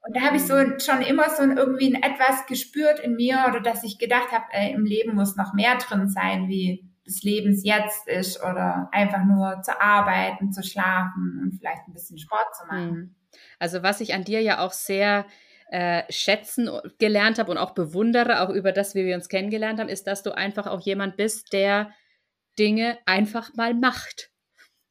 Und 0.00 0.16
da 0.16 0.22
habe 0.22 0.36
ich 0.36 0.42
so 0.42 0.54
mhm. 0.54 0.78
schon 0.80 1.02
immer 1.02 1.28
so 1.30 1.42
irgendwie 1.42 1.94
ein 1.94 2.02
etwas 2.02 2.46
gespürt 2.46 3.00
in 3.00 3.16
mir 3.16 3.44
oder 3.48 3.60
dass 3.60 3.84
ich 3.84 3.98
gedacht 3.98 4.32
habe, 4.32 4.44
im 4.72 4.84
Leben 4.84 5.14
muss 5.14 5.36
noch 5.36 5.54
mehr 5.54 5.76
drin 5.76 6.08
sein, 6.08 6.48
wie 6.48 6.88
des 7.06 7.22
Lebens 7.22 7.64
jetzt 7.64 8.06
ist 8.06 8.42
oder 8.42 8.88
einfach 8.92 9.24
nur 9.24 9.62
zu 9.62 9.80
arbeiten, 9.80 10.52
zu 10.52 10.62
schlafen 10.62 11.40
und 11.42 11.58
vielleicht 11.58 11.88
ein 11.88 11.94
bisschen 11.94 12.18
Sport 12.18 12.54
zu 12.54 12.66
machen. 12.66 12.90
Mhm. 12.90 13.14
Also 13.58 13.82
was 13.82 14.00
ich 14.00 14.14
an 14.14 14.24
dir 14.24 14.42
ja 14.42 14.60
auch 14.60 14.72
sehr 14.72 15.26
äh, 15.70 16.02
schätzen 16.10 16.70
gelernt 16.98 17.38
habe 17.38 17.50
und 17.50 17.58
auch 17.58 17.72
bewundere, 17.72 18.40
auch 18.40 18.50
über 18.50 18.72
das, 18.72 18.94
wie 18.94 19.04
wir 19.04 19.14
uns 19.14 19.28
kennengelernt 19.28 19.80
haben, 19.80 19.88
ist, 19.88 20.06
dass 20.06 20.22
du 20.22 20.32
einfach 20.32 20.66
auch 20.66 20.80
jemand 20.80 21.16
bist, 21.16 21.52
der 21.52 21.90
Dinge 22.58 22.98
einfach 23.06 23.54
mal 23.54 23.74
macht. 23.74 24.30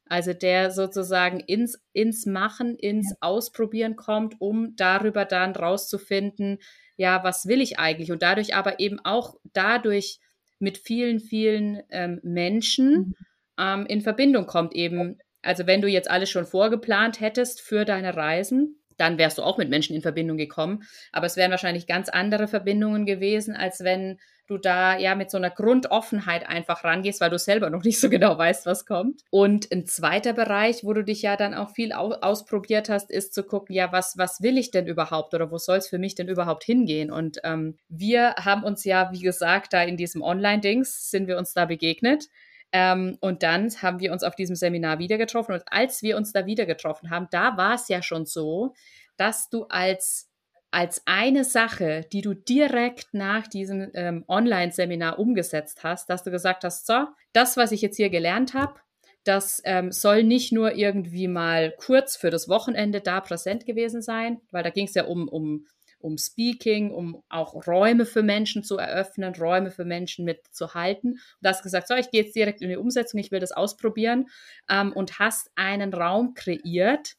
Also 0.09 0.33
der 0.33 0.71
sozusagen 0.71 1.39
ins, 1.41 1.81
ins 1.91 2.25
Machen, 2.25 2.75
ins 2.75 3.15
Ausprobieren 3.19 3.95
kommt, 3.95 4.35
um 4.39 4.75
darüber 4.75 5.25
dann 5.25 5.55
rauszufinden, 5.55 6.59
ja, 6.95 7.23
was 7.23 7.47
will 7.47 7.61
ich 7.61 7.77
eigentlich? 7.77 8.11
Und 8.11 8.21
dadurch 8.23 8.55
aber 8.55 8.79
eben 8.79 8.99
auch 9.03 9.35
dadurch 9.53 10.19
mit 10.59 10.77
vielen, 10.77 11.19
vielen 11.19 11.83
ähm, 11.89 12.19
Menschen 12.23 12.93
mhm. 12.93 13.15
ähm, 13.59 13.85
in 13.85 14.01
Verbindung 14.01 14.47
kommt 14.47 14.73
eben. 14.73 15.19
Also 15.43 15.67
wenn 15.67 15.81
du 15.81 15.87
jetzt 15.87 16.09
alles 16.09 16.29
schon 16.29 16.45
vorgeplant 16.45 17.19
hättest 17.19 17.61
für 17.61 17.85
deine 17.85 18.15
Reisen, 18.15 18.81
dann 18.97 19.19
wärst 19.19 19.37
du 19.37 19.43
auch 19.43 19.59
mit 19.59 19.69
Menschen 19.69 19.95
in 19.95 20.01
Verbindung 20.01 20.37
gekommen. 20.37 20.83
Aber 21.11 21.27
es 21.27 21.37
wären 21.37 21.51
wahrscheinlich 21.51 21.85
ganz 21.85 22.09
andere 22.09 22.47
Verbindungen 22.47 23.05
gewesen, 23.05 23.55
als 23.55 23.83
wenn 23.83 24.19
du 24.47 24.57
da 24.57 24.97
ja 24.97 25.15
mit 25.15 25.29
so 25.29 25.37
einer 25.37 25.49
Grundoffenheit 25.49 26.47
einfach 26.47 26.83
rangehst, 26.83 27.21
weil 27.21 27.29
du 27.29 27.37
selber 27.37 27.69
noch 27.69 27.83
nicht 27.83 27.99
so 27.99 28.09
genau 28.09 28.37
weißt, 28.37 28.65
was 28.65 28.85
kommt. 28.85 29.23
Und 29.29 29.71
ein 29.71 29.85
zweiter 29.85 30.33
Bereich, 30.33 30.83
wo 30.83 30.93
du 30.93 31.03
dich 31.03 31.21
ja 31.21 31.35
dann 31.35 31.53
auch 31.53 31.71
viel 31.71 31.93
au 31.93 32.13
ausprobiert 32.13 32.89
hast, 32.89 33.11
ist 33.11 33.33
zu 33.33 33.43
gucken, 33.43 33.75
ja, 33.75 33.91
was, 33.91 34.17
was 34.17 34.41
will 34.41 34.57
ich 34.57 34.71
denn 34.71 34.87
überhaupt 34.87 35.33
oder 35.33 35.51
wo 35.51 35.57
soll 35.57 35.77
es 35.77 35.87
für 35.87 35.97
mich 35.97 36.15
denn 36.15 36.27
überhaupt 36.27 36.63
hingehen? 36.63 37.11
Und 37.11 37.39
ähm, 37.43 37.77
wir 37.89 38.35
haben 38.35 38.63
uns 38.63 38.83
ja, 38.83 39.11
wie 39.11 39.21
gesagt, 39.21 39.73
da 39.73 39.83
in 39.83 39.97
diesem 39.97 40.21
Online-Dings 40.21 41.11
sind 41.11 41.27
wir 41.27 41.37
uns 41.37 41.53
da 41.53 41.65
begegnet. 41.65 42.29
Ähm, 42.71 43.17
und 43.21 43.43
dann 43.43 43.69
haben 43.81 43.99
wir 43.99 44.11
uns 44.11 44.23
auf 44.23 44.35
diesem 44.35 44.55
Seminar 44.55 44.99
wieder 44.99 45.17
getroffen. 45.17 45.53
Und 45.53 45.63
als 45.67 46.01
wir 46.01 46.17
uns 46.17 46.33
da 46.33 46.45
wieder 46.45 46.65
getroffen 46.65 47.09
haben, 47.09 47.27
da 47.31 47.57
war 47.57 47.75
es 47.75 47.87
ja 47.87 48.01
schon 48.01 48.25
so, 48.25 48.73
dass 49.15 49.49
du 49.49 49.65
als 49.65 50.29
als 50.71 51.01
eine 51.05 51.43
Sache, 51.43 52.05
die 52.11 52.21
du 52.21 52.33
direkt 52.33 53.13
nach 53.13 53.47
diesem 53.47 53.89
ähm, 53.93 54.25
Online-Seminar 54.27 55.17
umgesetzt 55.17 55.83
hast, 55.83 56.09
dass 56.09 56.23
du 56.23 56.31
gesagt 56.31 56.63
hast, 56.63 56.85
so, 56.85 57.05
das, 57.33 57.57
was 57.57 57.71
ich 57.71 57.81
jetzt 57.81 57.97
hier 57.97 58.09
gelernt 58.09 58.53
habe, 58.53 58.75
das 59.23 59.61
ähm, 59.65 59.91
soll 59.91 60.23
nicht 60.23 60.51
nur 60.51 60.75
irgendwie 60.75 61.27
mal 61.27 61.73
kurz 61.77 62.15
für 62.15 62.29
das 62.29 62.47
Wochenende 62.47 63.01
da 63.01 63.19
präsent 63.21 63.65
gewesen 63.65 64.01
sein, 64.01 64.39
weil 64.51 64.63
da 64.63 64.69
ging 64.69 64.87
es 64.87 64.93
ja 64.93 65.05
um, 65.05 65.27
um, 65.27 65.67
um 65.99 66.17
Speaking, 66.17 66.91
um 66.91 67.23
auch 67.27 67.67
Räume 67.67 68.05
für 68.05 68.23
Menschen 68.23 68.63
zu 68.63 68.77
eröffnen, 68.77 69.35
Räume 69.35 69.71
für 69.71 69.85
Menschen 69.85 70.23
mitzuhalten. 70.23 71.13
Und 71.13 71.21
du 71.41 71.49
hast 71.49 71.63
gesagt, 71.63 71.87
so, 71.87 71.95
ich 71.95 72.09
gehe 72.09 72.23
jetzt 72.23 72.35
direkt 72.35 72.61
in 72.61 72.69
die 72.69 72.77
Umsetzung, 72.77 73.19
ich 73.19 73.31
will 73.31 73.39
das 73.39 73.51
ausprobieren 73.51 74.27
ähm, 74.69 74.93
und 74.93 75.19
hast 75.19 75.51
einen 75.55 75.93
Raum 75.93 76.33
kreiert 76.33 77.15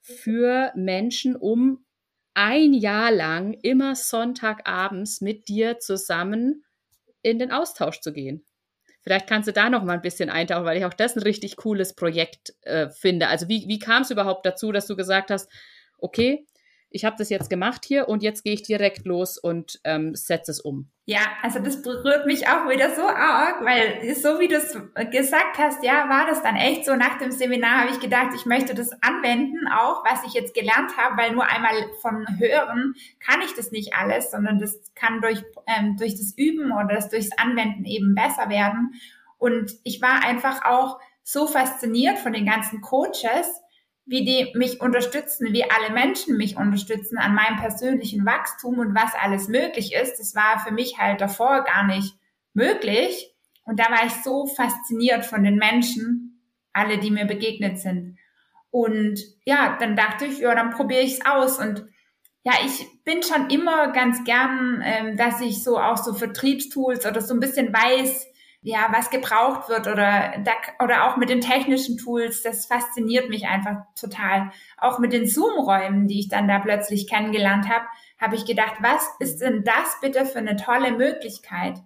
für 0.00 0.72
Menschen, 0.74 1.36
um 1.36 1.84
ein 2.34 2.72
Jahr 2.72 3.10
lang 3.12 3.52
immer 3.62 3.94
Sonntagabends 3.94 5.20
mit 5.20 5.48
dir 5.48 5.78
zusammen 5.78 6.64
in 7.22 7.38
den 7.38 7.52
Austausch 7.52 8.00
zu 8.00 8.12
gehen. 8.12 8.44
Vielleicht 9.02 9.26
kannst 9.26 9.48
du 9.48 9.52
da 9.52 9.68
noch 9.68 9.82
mal 9.82 9.94
ein 9.94 10.02
bisschen 10.02 10.30
eintauchen, 10.30 10.64
weil 10.64 10.78
ich 10.78 10.84
auch 10.84 10.94
das 10.94 11.16
ein 11.16 11.22
richtig 11.22 11.56
cooles 11.56 11.94
Projekt 11.94 12.54
äh, 12.62 12.88
finde. 12.88 13.28
Also 13.28 13.48
wie, 13.48 13.66
wie 13.66 13.80
kam 13.80 14.02
es 14.02 14.10
überhaupt 14.10 14.46
dazu, 14.46 14.70
dass 14.70 14.86
du 14.86 14.94
gesagt 14.94 15.30
hast, 15.30 15.50
okay, 15.98 16.46
ich 16.92 17.04
habe 17.04 17.16
das 17.18 17.30
jetzt 17.30 17.50
gemacht 17.50 17.84
hier 17.84 18.08
und 18.08 18.22
jetzt 18.22 18.44
gehe 18.44 18.54
ich 18.54 18.62
direkt 18.62 19.04
los 19.06 19.38
und 19.38 19.80
ähm, 19.84 20.14
setze 20.14 20.50
es 20.50 20.60
um. 20.60 20.90
Ja, 21.04 21.20
also 21.42 21.58
das 21.58 21.82
berührt 21.82 22.26
mich 22.26 22.46
auch 22.46 22.68
wieder 22.68 22.94
so 22.94 23.02
arg, 23.02 23.64
weil 23.64 24.14
so 24.14 24.38
wie 24.38 24.46
du 24.46 24.54
es 24.54 24.72
gesagt 25.10 25.58
hast, 25.58 25.82
ja, 25.82 26.08
war 26.08 26.26
das 26.26 26.42
dann 26.42 26.54
echt 26.54 26.84
so. 26.84 26.94
Nach 26.94 27.18
dem 27.18 27.32
Seminar 27.32 27.80
habe 27.80 27.90
ich 27.90 27.98
gedacht, 27.98 28.28
ich 28.36 28.46
möchte 28.46 28.74
das 28.74 28.90
anwenden, 29.02 29.66
auch 29.68 30.04
was 30.04 30.24
ich 30.24 30.34
jetzt 30.34 30.54
gelernt 30.54 30.96
habe, 30.96 31.16
weil 31.16 31.32
nur 31.32 31.44
einmal 31.44 31.72
von 32.00 32.24
Hören 32.38 32.94
kann 33.18 33.40
ich 33.40 33.54
das 33.54 33.72
nicht 33.72 33.94
alles, 33.94 34.30
sondern 34.30 34.60
das 34.60 34.78
kann 34.94 35.20
durch, 35.20 35.42
ähm, 35.66 35.96
durch 35.96 36.14
das 36.14 36.34
Üben 36.36 36.70
oder 36.70 36.94
das 36.94 37.08
durchs 37.08 37.36
Anwenden 37.36 37.84
eben 37.84 38.14
besser 38.14 38.48
werden. 38.48 38.94
Und 39.38 39.72
ich 39.82 40.00
war 40.00 40.24
einfach 40.24 40.64
auch 40.64 41.00
so 41.24 41.48
fasziniert 41.48 42.18
von 42.18 42.32
den 42.32 42.46
ganzen 42.46 42.80
Coaches, 42.80 43.60
wie 44.04 44.24
die 44.24 44.52
mich 44.58 44.80
unterstützen, 44.80 45.52
wie 45.52 45.70
alle 45.70 45.92
Menschen 45.92 46.36
mich 46.36 46.56
unterstützen 46.56 47.18
an 47.18 47.34
meinem 47.34 47.56
persönlichen 47.56 48.26
Wachstum 48.26 48.78
und 48.78 48.94
was 48.94 49.14
alles 49.14 49.48
möglich 49.48 49.94
ist. 49.94 50.18
Das 50.18 50.34
war 50.34 50.58
für 50.58 50.72
mich 50.72 50.98
halt 50.98 51.20
davor 51.20 51.64
gar 51.64 51.84
nicht 51.84 52.14
möglich. 52.52 53.34
Und 53.64 53.78
da 53.78 53.84
war 53.84 54.04
ich 54.06 54.12
so 54.24 54.46
fasziniert 54.46 55.24
von 55.24 55.44
den 55.44 55.56
Menschen, 55.56 56.40
alle, 56.72 56.98
die 56.98 57.10
mir 57.10 57.26
begegnet 57.26 57.78
sind. 57.78 58.18
Und 58.70 59.20
ja, 59.44 59.76
dann 59.78 59.94
dachte 59.94 60.24
ich, 60.24 60.38
ja, 60.38 60.54
dann 60.54 60.70
probiere 60.70 61.02
ich 61.02 61.18
es 61.18 61.26
aus. 61.26 61.58
Und 61.58 61.86
ja, 62.42 62.54
ich 62.64 62.86
bin 63.04 63.22
schon 63.22 63.50
immer 63.50 63.92
ganz 63.92 64.24
gern, 64.24 64.82
ähm, 64.84 65.16
dass 65.16 65.40
ich 65.40 65.62
so 65.62 65.78
auch 65.78 65.96
so 65.96 66.14
Vertriebstools 66.14 67.06
oder 67.06 67.20
so 67.20 67.34
ein 67.34 67.40
bisschen 67.40 67.72
weiß, 67.72 68.26
ja, 68.64 68.88
was 68.92 69.10
gebraucht 69.10 69.68
wird 69.68 69.88
oder, 69.88 70.34
oder 70.82 71.04
auch 71.04 71.16
mit 71.16 71.28
den 71.28 71.40
technischen 71.40 71.98
Tools, 71.98 72.42
das 72.42 72.66
fasziniert 72.66 73.28
mich 73.28 73.46
einfach 73.46 73.82
total. 74.00 74.52
Auch 74.78 75.00
mit 75.00 75.12
den 75.12 75.26
Zoom-Räumen, 75.26 76.06
die 76.06 76.20
ich 76.20 76.28
dann 76.28 76.46
da 76.46 76.60
plötzlich 76.60 77.08
kennengelernt 77.08 77.68
habe, 77.68 77.84
habe 78.20 78.36
ich 78.36 78.46
gedacht, 78.46 78.74
was 78.80 79.04
ist 79.18 79.40
denn 79.40 79.64
das 79.64 79.98
bitte 80.00 80.24
für 80.24 80.38
eine 80.38 80.54
tolle 80.54 80.92
Möglichkeit? 80.92 81.78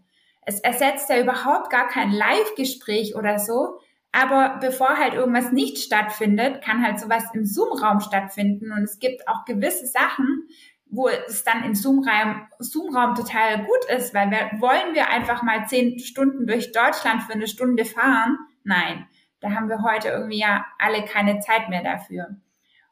Es 0.43 0.61
ersetzt 0.61 1.09
ja 1.09 1.19
überhaupt 1.19 1.71
gar 1.71 1.89
kein 1.89 2.13
Live-Gespräch 2.13 3.17
oder 3.17 3.39
so, 3.39 3.81
aber 4.13 4.59
bevor 4.61 4.97
halt 4.97 5.15
irgendwas 5.15 5.53
nicht 5.53 5.79
stattfindet, 5.79 6.63
kann 6.63 6.85
halt 6.85 7.01
sowas 7.01 7.25
im 7.33 7.47
Zoom-Raum 7.47 8.01
stattfinden 8.01 8.71
und 8.71 8.83
es 8.83 8.99
gibt 8.99 9.27
auch 9.29 9.47
gewisse 9.47 9.87
Sachen, 9.87 10.47
wo 10.89 11.09
es 11.09 11.45
dann 11.45 11.65
im 11.65 11.75
Zoom-Raum 11.75 12.47
Zoom 12.59 12.93
total 13.15 13.65
gut 13.65 13.85
ist, 13.97 14.15
weil 14.15 14.31
wir, 14.31 14.51
wollen 14.61 14.95
wir 14.95 15.11
einfach 15.11 15.43
mal 15.43 15.67
zehn 15.67 15.99
Stunden 15.99 16.47
durch 16.47 16.73
Deutschland 16.73 17.23
für 17.23 17.33
eine 17.33 17.49
Stunde 17.49 17.85
fahren? 17.85 18.39
Nein, 18.65 19.07
da 19.41 19.51
haben 19.51 19.69
wir 19.69 19.83
heute 19.83 20.09
irgendwie 20.09 20.41
ja 20.41 20.65
alle 20.79 21.05
keine 21.05 21.41
Zeit 21.41 21.69
mehr 21.69 21.83
dafür. 21.83 22.37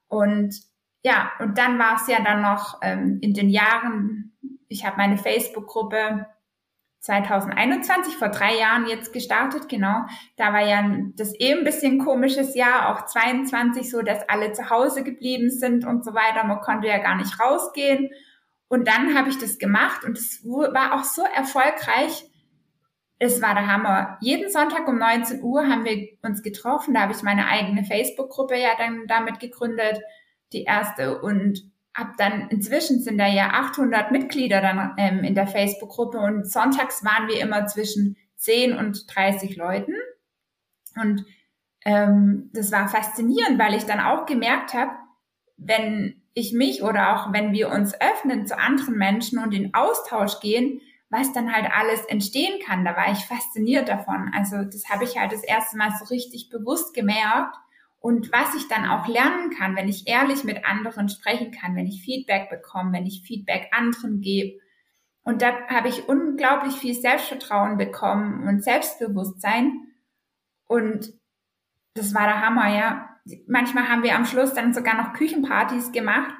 Und 0.08 0.54
ja, 1.02 1.32
und 1.38 1.58
dann 1.58 1.78
war 1.78 1.96
es 1.96 2.06
ja 2.08 2.22
dann 2.22 2.42
noch 2.42 2.80
ähm, 2.82 3.18
in 3.20 3.34
den 3.34 3.50
Jahren, 3.50 4.32
ich 4.68 4.84
habe 4.84 4.96
meine 4.96 5.18
Facebook-Gruppe 5.18 6.26
2021, 7.04 8.16
vor 8.16 8.28
drei 8.30 8.56
Jahren 8.56 8.87
jetzt 8.87 9.12
gestartet, 9.12 9.68
genau. 9.68 10.06
Da 10.37 10.54
war 10.54 10.66
ja 10.66 10.82
das 11.16 11.38
eh 11.38 11.52
ein 11.52 11.62
bisschen 11.62 11.99
komisches 11.99 12.54
Jahr, 12.54 12.88
auch 12.88 13.04
22 13.04 13.90
so, 13.90 14.00
dass 14.00 14.26
alle 14.26 14.52
zu 14.52 14.70
Hause 14.70 15.04
geblieben 15.04 15.50
sind 15.50 15.84
und 15.84 16.02
so 16.02 16.14
weiter. 16.14 16.44
Man 16.44 16.61
konnte 16.61 16.88
ja 16.88 16.96
gar 16.96 17.16
nicht 17.16 17.38
rausgehen. 17.38 18.08
Und 18.68 18.88
dann 18.88 19.14
habe 19.14 19.28
ich 19.28 19.37
das 19.38 19.58
gemacht 19.58 20.04
und 20.04 20.16
es 20.16 20.42
war 20.44 20.94
auch 20.94 21.04
so 21.04 21.23
erfolgreich. 21.25 22.25
Es 23.18 23.42
war 23.42 23.52
der 23.52 23.66
Hammer. 23.66 24.16
Jeden 24.23 24.50
Sonntag 24.50 24.88
um 24.88 24.96
19 24.96 25.42
Uhr 25.42 25.68
haben 25.68 25.84
wir 25.84 26.08
uns 26.23 26.42
getroffen. 26.42 26.94
Da 26.94 27.02
habe 27.02 27.12
ich 27.12 27.23
meine 27.23 27.46
eigene 27.49 27.84
Facebook-Gruppe 27.84 28.56
ja 28.56 28.70
dann 28.78 29.06
damit 29.08 29.40
gegründet, 29.40 30.00
die 30.54 30.64
erste. 30.64 31.20
Und 31.20 31.70
ab 31.94 32.14
dann, 32.18 32.48
inzwischen 32.50 33.00
sind 33.00 33.18
da 33.18 33.26
ja 33.26 33.50
800 33.50 34.10
Mitglieder 34.10 34.60
dann 34.60 34.94
ähm, 34.98 35.24
in 35.24 35.34
der 35.34 35.46
Facebook-Gruppe 35.46 36.18
und 36.18 36.50
sonntags 36.50 37.04
waren 37.04 37.28
wir 37.28 37.40
immer 37.40 37.66
zwischen 37.66 38.16
10 38.36 38.76
und 38.76 39.06
30 39.14 39.56
Leuten. 39.56 39.94
Und 41.00 41.24
ähm, 41.84 42.50
das 42.52 42.72
war 42.72 42.88
faszinierend, 42.88 43.58
weil 43.58 43.74
ich 43.74 43.84
dann 43.84 44.00
auch 44.00 44.26
gemerkt 44.26 44.74
habe, 44.74 44.90
wenn 45.56 46.22
ich 46.34 46.52
mich 46.52 46.82
oder 46.82 47.14
auch 47.14 47.32
wenn 47.32 47.52
wir 47.52 47.70
uns 47.70 47.94
öffnen 48.00 48.46
zu 48.46 48.58
anderen 48.58 48.96
Menschen 48.96 49.38
und 49.38 49.52
in 49.52 49.72
Austausch 49.72 50.40
gehen, 50.40 50.80
was 51.10 51.32
dann 51.32 51.54
halt 51.54 51.70
alles 51.72 52.04
entstehen 52.06 52.60
kann. 52.66 52.84
Da 52.84 52.96
war 52.96 53.12
ich 53.12 53.24
fasziniert 53.24 53.88
davon. 53.88 54.32
Also 54.34 54.64
das 54.64 54.88
habe 54.88 55.04
ich 55.04 55.16
halt 55.16 55.30
das 55.30 55.44
erste 55.44 55.76
Mal 55.76 55.92
so 55.96 56.06
richtig 56.06 56.48
bewusst 56.50 56.92
gemerkt 56.92 57.56
und 58.04 58.30
was 58.32 58.54
ich 58.54 58.68
dann 58.68 58.84
auch 58.84 59.08
lernen 59.08 59.49
kann, 59.49 59.76
wenn 59.76 59.88
ich 59.88 60.06
ehrlich 60.06 60.44
mit 60.44 60.66
anderen 60.66 61.08
sprechen 61.08 61.52
kann, 61.52 61.75
wenn 61.75 61.87
ich 61.87 62.02
Feedback 62.04 62.50
bekomme, 62.50 62.92
wenn 62.92 63.06
ich 63.06 63.23
Feedback 63.26 63.70
anderen 63.73 64.20
gebe. 64.20 64.61
Und 65.23 65.40
da 65.40 65.54
habe 65.68 65.88
ich 65.88 66.06
unglaublich 66.06 66.75
viel 66.75 66.92
Selbstvertrauen 66.92 67.78
bekommen 67.78 68.46
und 68.46 68.62
Selbstbewusstsein. 68.62 69.87
Und 70.66 71.14
das 71.94 72.14
war 72.14 72.26
der 72.26 72.42
Hammer, 72.42 72.76
ja. 72.76 73.08
Manchmal 73.46 73.88
haben 73.88 74.02
wir 74.02 74.14
am 74.16 74.26
Schluss 74.26 74.52
dann 74.52 74.75
sogar 74.75 75.02
noch 75.02 75.14
Küchenpartys 75.14 75.90
gemacht, 75.90 76.34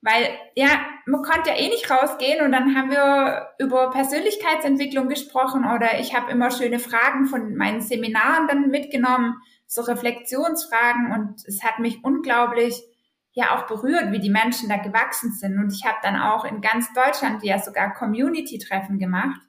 weil 0.00 0.26
ja, 0.54 0.68
man 1.04 1.20
konnte 1.20 1.50
ja 1.50 1.56
eh 1.56 1.68
nicht 1.68 1.90
rausgehen 1.90 2.42
und 2.42 2.52
dann 2.52 2.74
haben 2.74 2.90
wir 2.90 3.48
über 3.58 3.90
Persönlichkeitsentwicklung 3.90 5.10
gesprochen 5.10 5.66
oder 5.66 6.00
ich 6.00 6.16
habe 6.16 6.32
immer 6.32 6.50
schöne 6.50 6.78
Fragen 6.78 7.26
von 7.26 7.56
meinen 7.56 7.82
Seminaren 7.82 8.48
dann 8.48 8.70
mitgenommen 8.70 9.34
so 9.70 9.82
Reflexionsfragen 9.82 11.12
und 11.12 11.46
es 11.46 11.62
hat 11.62 11.78
mich 11.78 12.02
unglaublich 12.02 12.82
ja 13.30 13.56
auch 13.56 13.68
berührt, 13.68 14.10
wie 14.10 14.18
die 14.18 14.28
Menschen 14.28 14.68
da 14.68 14.78
gewachsen 14.78 15.32
sind. 15.32 15.58
Und 15.58 15.72
ich 15.72 15.86
habe 15.86 15.98
dann 16.02 16.20
auch 16.20 16.44
in 16.44 16.60
ganz 16.60 16.92
Deutschland 16.92 17.44
ja 17.44 17.56
sogar 17.60 17.94
Community-Treffen 17.94 18.98
gemacht. 18.98 19.40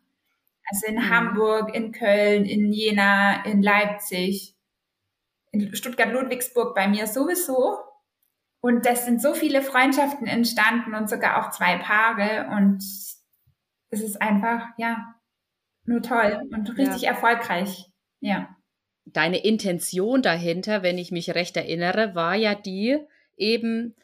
Also 0.70 0.86
in 0.86 0.98
mhm. 0.98 1.10
Hamburg, 1.10 1.74
in 1.74 1.92
Köln, 1.92 2.46
in 2.46 2.72
Jena, 2.72 3.44
in 3.46 3.63
Leipzig, 3.63 4.56
in 5.50 5.75
Stuttgart-Ludwigsburg 5.75 6.75
bei 6.75 6.88
mir 6.88 7.08
sowieso. 7.08 7.80
Und 8.60 8.86
das 8.86 9.06
sind 9.06 9.24
so 9.24 9.34
viele 9.34 9.63
Freundschaften 9.63 10.28
entstanden 10.28 10.94
und 10.94 11.10
sogar 11.10 11.40
auch 11.44 11.50
zwei 11.50 11.80
Paare. 11.80 12.48
Und 12.56 12.84
es 13.90 14.01
ist 14.01 14.22
einfach, 14.22 14.68
ja, 14.78 15.16
nur 15.86 16.04
toll 16.04 16.48
und 16.51 16.78
richtig 16.78 17.01
ja. 17.01 17.10
erfolgreich. 17.10 17.88
Ja 18.20 18.56
deine 19.05 19.43
Intention 19.43 20.22
dahinter, 20.22 20.84
wenn 20.84 20.98
ich 20.98 21.12
mich 21.12 21.34
recht 21.34 21.58
erinnere, 21.58 22.15
war 22.15 22.36
ja 22.36 22.55
die, 22.55 22.98
eben 23.38 23.96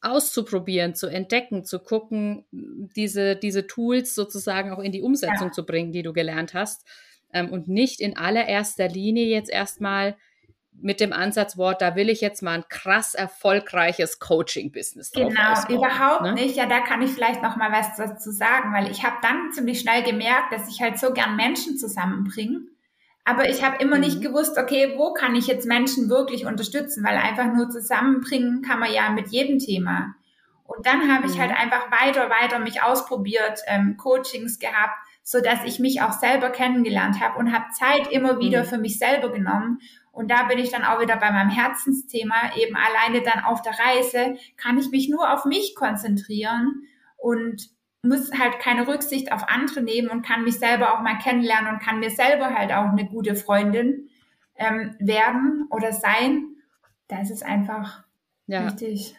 auszuprobieren, 0.00 0.94
zu 0.94 1.06
entdecken, 1.06 1.64
zu 1.64 1.78
gucken, 1.78 2.44
diese, 2.50 3.36
diese 3.36 3.66
Tools 3.66 4.14
sozusagen 4.14 4.70
auch 4.72 4.78
in 4.78 4.92
die 4.92 5.02
Umsetzung 5.02 5.48
ja. 5.48 5.52
zu 5.52 5.64
bringen, 5.64 5.92
die 5.92 6.02
du 6.02 6.12
gelernt 6.12 6.54
hast. 6.54 6.86
Ähm, 7.32 7.50
und 7.50 7.68
nicht 7.68 8.00
in 8.00 8.16
allererster 8.16 8.88
Linie 8.88 9.24
jetzt 9.24 9.50
erstmal 9.50 10.16
mit 10.80 11.00
dem 11.00 11.12
Ansatzwort, 11.12 11.80
da 11.80 11.96
will 11.96 12.10
ich 12.10 12.20
jetzt 12.20 12.42
mal 12.42 12.58
ein 12.58 12.64
krass 12.68 13.14
erfolgreiches 13.14 14.18
Coaching-Business 14.18 15.12
drauf 15.12 15.28
Genau, 15.28 15.78
überhaupt 15.80 16.22
ne? 16.22 16.34
nicht. 16.34 16.56
Ja, 16.56 16.66
da 16.66 16.80
kann 16.80 17.00
ich 17.00 17.12
vielleicht 17.12 17.42
noch 17.42 17.56
mal 17.56 17.72
was 17.72 17.96
dazu 17.96 18.30
sagen, 18.30 18.72
weil 18.74 18.90
ich 18.90 19.04
habe 19.04 19.16
dann 19.22 19.52
ziemlich 19.52 19.80
schnell 19.80 20.02
gemerkt, 20.02 20.52
dass 20.52 20.68
ich 20.68 20.82
halt 20.82 20.98
so 20.98 21.12
gern 21.12 21.36
Menschen 21.36 21.78
zusammenbringe 21.78 22.62
aber 23.24 23.48
ich 23.48 23.64
habe 23.64 23.82
immer 23.82 23.96
mhm. 23.96 24.02
nicht 24.02 24.20
gewusst, 24.20 24.58
okay, 24.58 24.94
wo 24.96 25.14
kann 25.14 25.34
ich 25.34 25.46
jetzt 25.46 25.66
Menschen 25.66 26.10
wirklich 26.10 26.46
unterstützen, 26.46 27.02
weil 27.04 27.16
einfach 27.16 27.46
nur 27.46 27.70
zusammenbringen 27.70 28.62
kann 28.62 28.80
man 28.80 28.92
ja 28.92 29.10
mit 29.10 29.28
jedem 29.28 29.58
Thema. 29.58 30.14
Und 30.64 30.86
dann 30.86 31.12
habe 31.12 31.26
ich 31.26 31.36
mhm. 31.36 31.40
halt 31.40 31.52
einfach 31.52 31.90
weiter, 31.90 32.30
weiter 32.30 32.58
mich 32.58 32.82
ausprobiert, 32.82 33.60
ähm, 33.66 33.96
Coachings 33.96 34.58
gehabt, 34.58 34.96
so 35.22 35.40
dass 35.40 35.64
ich 35.64 35.78
mich 35.78 36.02
auch 36.02 36.12
selber 36.12 36.50
kennengelernt 36.50 37.20
habe 37.20 37.38
und 37.38 37.52
habe 37.52 37.64
Zeit 37.72 38.12
immer 38.12 38.38
wieder 38.38 38.64
mhm. 38.64 38.68
für 38.68 38.78
mich 38.78 38.98
selber 38.98 39.32
genommen. 39.32 39.80
Und 40.12 40.30
da 40.30 40.44
bin 40.44 40.58
ich 40.58 40.70
dann 40.70 40.84
auch 40.84 41.00
wieder 41.00 41.16
bei 41.16 41.32
meinem 41.32 41.50
Herzensthema, 41.50 42.54
eben 42.56 42.76
alleine 42.76 43.22
dann 43.22 43.44
auf 43.44 43.62
der 43.62 43.72
Reise, 43.72 44.36
kann 44.56 44.78
ich 44.78 44.90
mich 44.90 45.08
nur 45.08 45.32
auf 45.32 45.44
mich 45.44 45.74
konzentrieren 45.74 46.82
und 47.16 47.68
muss 48.04 48.30
halt 48.38 48.60
keine 48.60 48.86
Rücksicht 48.86 49.32
auf 49.32 49.48
andere 49.48 49.82
nehmen 49.82 50.08
und 50.08 50.22
kann 50.24 50.44
mich 50.44 50.58
selber 50.58 50.94
auch 50.94 51.00
mal 51.00 51.18
kennenlernen 51.18 51.72
und 51.72 51.82
kann 51.82 52.00
mir 52.00 52.10
selber 52.10 52.54
halt 52.54 52.72
auch 52.72 52.90
eine 52.90 53.06
gute 53.06 53.34
Freundin 53.34 54.08
ähm, 54.56 54.94
werden 54.98 55.66
oder 55.70 55.92
sein. 55.92 56.56
Da 57.08 57.20
ist 57.20 57.42
einfach 57.42 58.04
ja. 58.46 58.64
richtig 58.64 59.16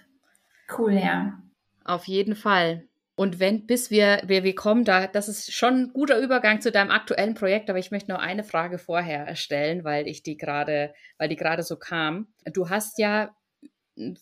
cool, 0.77 0.93
ja. 0.93 1.37
Auf 1.83 2.05
jeden 2.05 2.35
Fall. 2.35 2.87
Und 3.15 3.39
wenn, 3.39 3.65
bis 3.65 3.91
wir, 3.91 4.21
wir, 4.25 4.43
wir 4.43 4.55
kommen 4.55 4.83
da, 4.83 5.07
das 5.07 5.29
ist 5.29 5.53
schon 5.53 5.75
ein 5.75 5.93
guter 5.93 6.19
Übergang 6.19 6.59
zu 6.59 6.71
deinem 6.71 6.91
aktuellen 6.91 7.33
Projekt, 7.33 7.69
aber 7.69 7.79
ich 7.79 7.91
möchte 7.91 8.11
noch 8.11 8.19
eine 8.19 8.43
Frage 8.43 8.77
vorher 8.77 9.35
stellen, 9.37 9.85
weil 9.85 10.07
ich 10.07 10.21
die 10.21 10.35
gerade, 10.35 10.93
weil 11.17 11.29
die 11.29 11.37
gerade 11.37 11.63
so 11.63 11.77
kam. 11.77 12.27
Du 12.45 12.69
hast 12.69 12.99
ja 12.99 13.33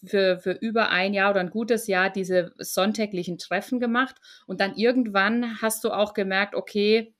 für, 0.05 0.39
für 0.39 0.51
über 0.51 0.89
ein 0.89 1.13
Jahr 1.13 1.31
oder 1.31 1.39
ein 1.39 1.49
gutes 1.49 1.87
Jahr 1.87 2.09
diese 2.09 2.53
sonntäglichen 2.57 3.37
Treffen 3.37 3.79
gemacht 3.79 4.15
und 4.45 4.61
dann 4.61 4.75
irgendwann 4.75 5.61
hast 5.61 5.83
du 5.83 5.91
auch 5.91 6.13
gemerkt, 6.13 6.55
okay, 6.55 7.13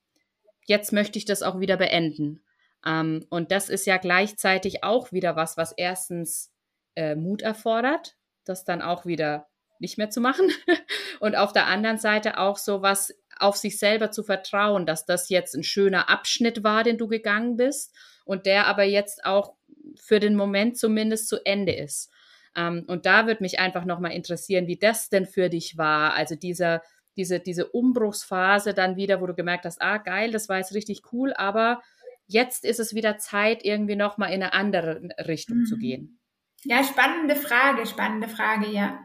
jetzt 0.65 0.93
möchte 0.93 1.17
ich 1.17 1.25
das 1.25 1.41
auch 1.41 1.59
wieder 1.59 1.77
beenden. 1.77 2.41
Ähm, 2.85 3.25
und 3.29 3.51
das 3.51 3.69
ist 3.69 3.85
ja 3.85 3.97
gleichzeitig 3.97 4.83
auch 4.83 5.11
wieder 5.11 5.35
was, 5.35 5.57
was 5.57 5.71
erstens 5.71 6.51
äh, 6.95 7.15
Mut 7.15 7.41
erfordert, 7.41 8.15
das 8.45 8.65
dann 8.65 8.81
auch 8.81 9.05
wieder 9.05 9.47
nicht 9.79 9.97
mehr 9.97 10.09
zu 10.09 10.21
machen. 10.21 10.49
Und 11.19 11.35
auf 11.35 11.53
der 11.53 11.67
anderen 11.67 11.97
Seite 11.97 12.37
auch 12.37 12.57
so 12.57 12.81
was 12.81 13.13
auf 13.37 13.57
sich 13.57 13.79
selber 13.79 14.11
zu 14.11 14.23
vertrauen, 14.23 14.85
dass 14.85 15.05
das 15.05 15.29
jetzt 15.29 15.55
ein 15.55 15.63
schöner 15.63 16.09
Abschnitt 16.09 16.63
war, 16.63 16.83
den 16.83 16.97
du 16.97 17.07
gegangen 17.07 17.57
bist 17.57 17.93
und 18.25 18.45
der 18.45 18.67
aber 18.67 18.83
jetzt 18.83 19.25
auch 19.25 19.55
für 19.95 20.19
den 20.19 20.35
Moment 20.35 20.77
zumindest 20.77 21.27
zu 21.27 21.43
Ende 21.45 21.73
ist. 21.73 22.11
Ähm, 22.55 22.85
und 22.87 23.05
da 23.05 23.27
würde 23.27 23.43
mich 23.43 23.59
einfach 23.59 23.85
nochmal 23.85 24.11
interessieren, 24.11 24.67
wie 24.67 24.77
das 24.77 25.09
denn 25.09 25.25
für 25.25 25.49
dich 25.49 25.77
war. 25.77 26.13
Also 26.13 26.35
dieser, 26.35 26.81
diese, 27.17 27.39
diese 27.39 27.67
Umbruchsphase 27.67 28.73
dann 28.73 28.95
wieder, 28.95 29.21
wo 29.21 29.27
du 29.27 29.33
gemerkt 29.33 29.65
hast, 29.65 29.81
ah, 29.81 29.97
geil, 29.97 30.31
das 30.31 30.49
war 30.49 30.57
jetzt 30.57 30.73
richtig 30.73 31.01
cool, 31.11 31.33
aber 31.33 31.81
jetzt 32.27 32.65
ist 32.65 32.79
es 32.79 32.93
wieder 32.93 33.17
Zeit, 33.17 33.63
irgendwie 33.63 33.95
nochmal 33.95 34.29
in 34.29 34.41
eine 34.41 34.53
andere 34.53 35.09
Richtung 35.27 35.59
mhm. 35.59 35.65
zu 35.65 35.77
gehen. 35.77 36.19
Ja, 36.63 36.83
spannende 36.83 37.35
Frage, 37.35 37.85
spannende 37.85 38.29
Frage, 38.29 38.67
ja 38.69 38.99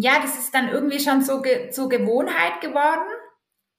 ja, 0.00 0.20
das 0.20 0.38
ist 0.38 0.54
dann 0.54 0.68
irgendwie 0.68 1.00
schon 1.00 1.22
so 1.22 1.42
ge 1.42 1.70
zur 1.70 1.88
Gewohnheit 1.88 2.60
geworden, 2.60 3.08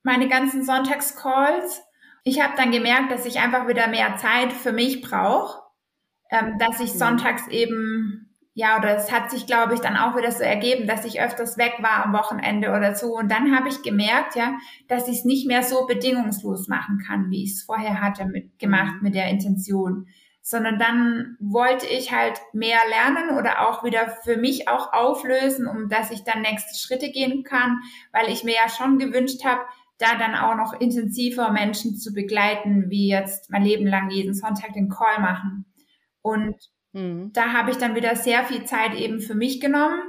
meine 0.04 0.28
ganzen 0.28 0.64
Sonntagscalls. 0.64 1.82
Ich 2.24 2.42
habe 2.42 2.54
dann 2.58 2.72
gemerkt, 2.72 3.12
dass 3.12 3.26
ich 3.26 3.40
einfach 3.40 3.68
wieder 3.68 3.88
mehr 3.88 4.18
Zeit 4.18 4.52
für 4.52 4.74
mich 4.74 5.02
brauche, 5.02 5.62
ähm, 6.30 6.58
dass 6.60 6.80
ich 6.82 6.94
mhm. 6.94 6.98
sonntags 6.98 7.48
eben, 7.48 8.19
ja, 8.60 8.78
oder 8.78 8.98
es 8.98 9.10
hat 9.10 9.32
sich, 9.32 9.48
glaube 9.48 9.74
ich, 9.74 9.80
dann 9.80 9.96
auch 9.96 10.18
wieder 10.18 10.34
so 10.34 10.44
ergeben, 10.44 10.86
dass 10.86 11.06
ich 11.06 11.22
öfters 11.22 11.58
weg 11.58 11.76
war 11.80 12.04
am 12.04 12.12
Wochenende 12.12 12.72
oder 12.72 12.94
so. 12.94 13.16
Und 13.16 13.32
dann 13.32 13.56
habe 13.56 13.70
ich 13.70 13.84
gemerkt, 13.84 14.36
ja, 14.36 14.58
dass 14.90 15.08
ich 15.08 15.20
es 15.20 15.26
nicht 15.26 15.48
mehr 15.48 15.64
so 15.64 15.86
bedingungslos 15.86 16.68
machen 16.68 17.02
kann, 17.08 17.32
wie 17.32 17.46
ich 17.46 17.52
es 17.52 17.64
vorher 17.64 18.02
hatte, 18.02 18.26
mit, 18.26 18.60
gemacht 18.60 18.96
mhm. 18.98 19.04
mit 19.04 19.16
der 19.16 19.30
Intention 19.30 20.08
sondern 20.42 20.80
dann 20.80 21.38
wollte 21.40 21.86
ich 21.86 22.12
halt 22.12 22.40
mehr 22.54 22.80
lernen 22.90 23.38
oder 23.38 23.68
auch 23.68 23.84
wieder 23.84 24.10
für 24.24 24.36
mich 24.36 24.68
auch 24.68 24.94
auflösen, 24.94 25.68
um 25.68 25.90
dass 25.90 26.10
ich 26.10 26.24
dann 26.24 26.42
nächste 26.42 26.76
Schritte 26.76 27.12
gehen 27.12 27.44
kann, 27.44 27.82
weil 28.14 28.30
ich 28.30 28.44
mir 28.44 28.56
ja 28.56 28.68
schon 28.68 28.98
gewünscht 28.98 29.46
habe, 29.46 29.62
da 30.00 30.18
dann 30.18 30.34
auch 30.34 30.56
noch 30.56 30.74
intensiver 30.80 31.52
Menschen 31.52 31.98
zu 31.98 32.14
begleiten, 32.14 32.90
wie 32.90 33.10
jetzt 33.10 33.52
mein 33.52 33.64
Leben 33.64 33.86
lang 33.86 34.10
jeden 34.10 34.34
Sonntag 34.34 34.74
den 34.74 34.90
Call 34.90 35.22
machen. 35.22 35.66
Und 36.22 36.56
mhm. 36.94 37.32
da 37.34 37.54
habe 37.54 37.72
ich 37.72 37.78
dann 37.78 37.96
wieder 37.96 38.16
sehr 38.16 38.44
viel 38.44 38.66
Zeit 38.66 38.94
eben 38.96 39.20
für 39.20 39.36
mich 39.36 39.60
genommen, 39.60 40.00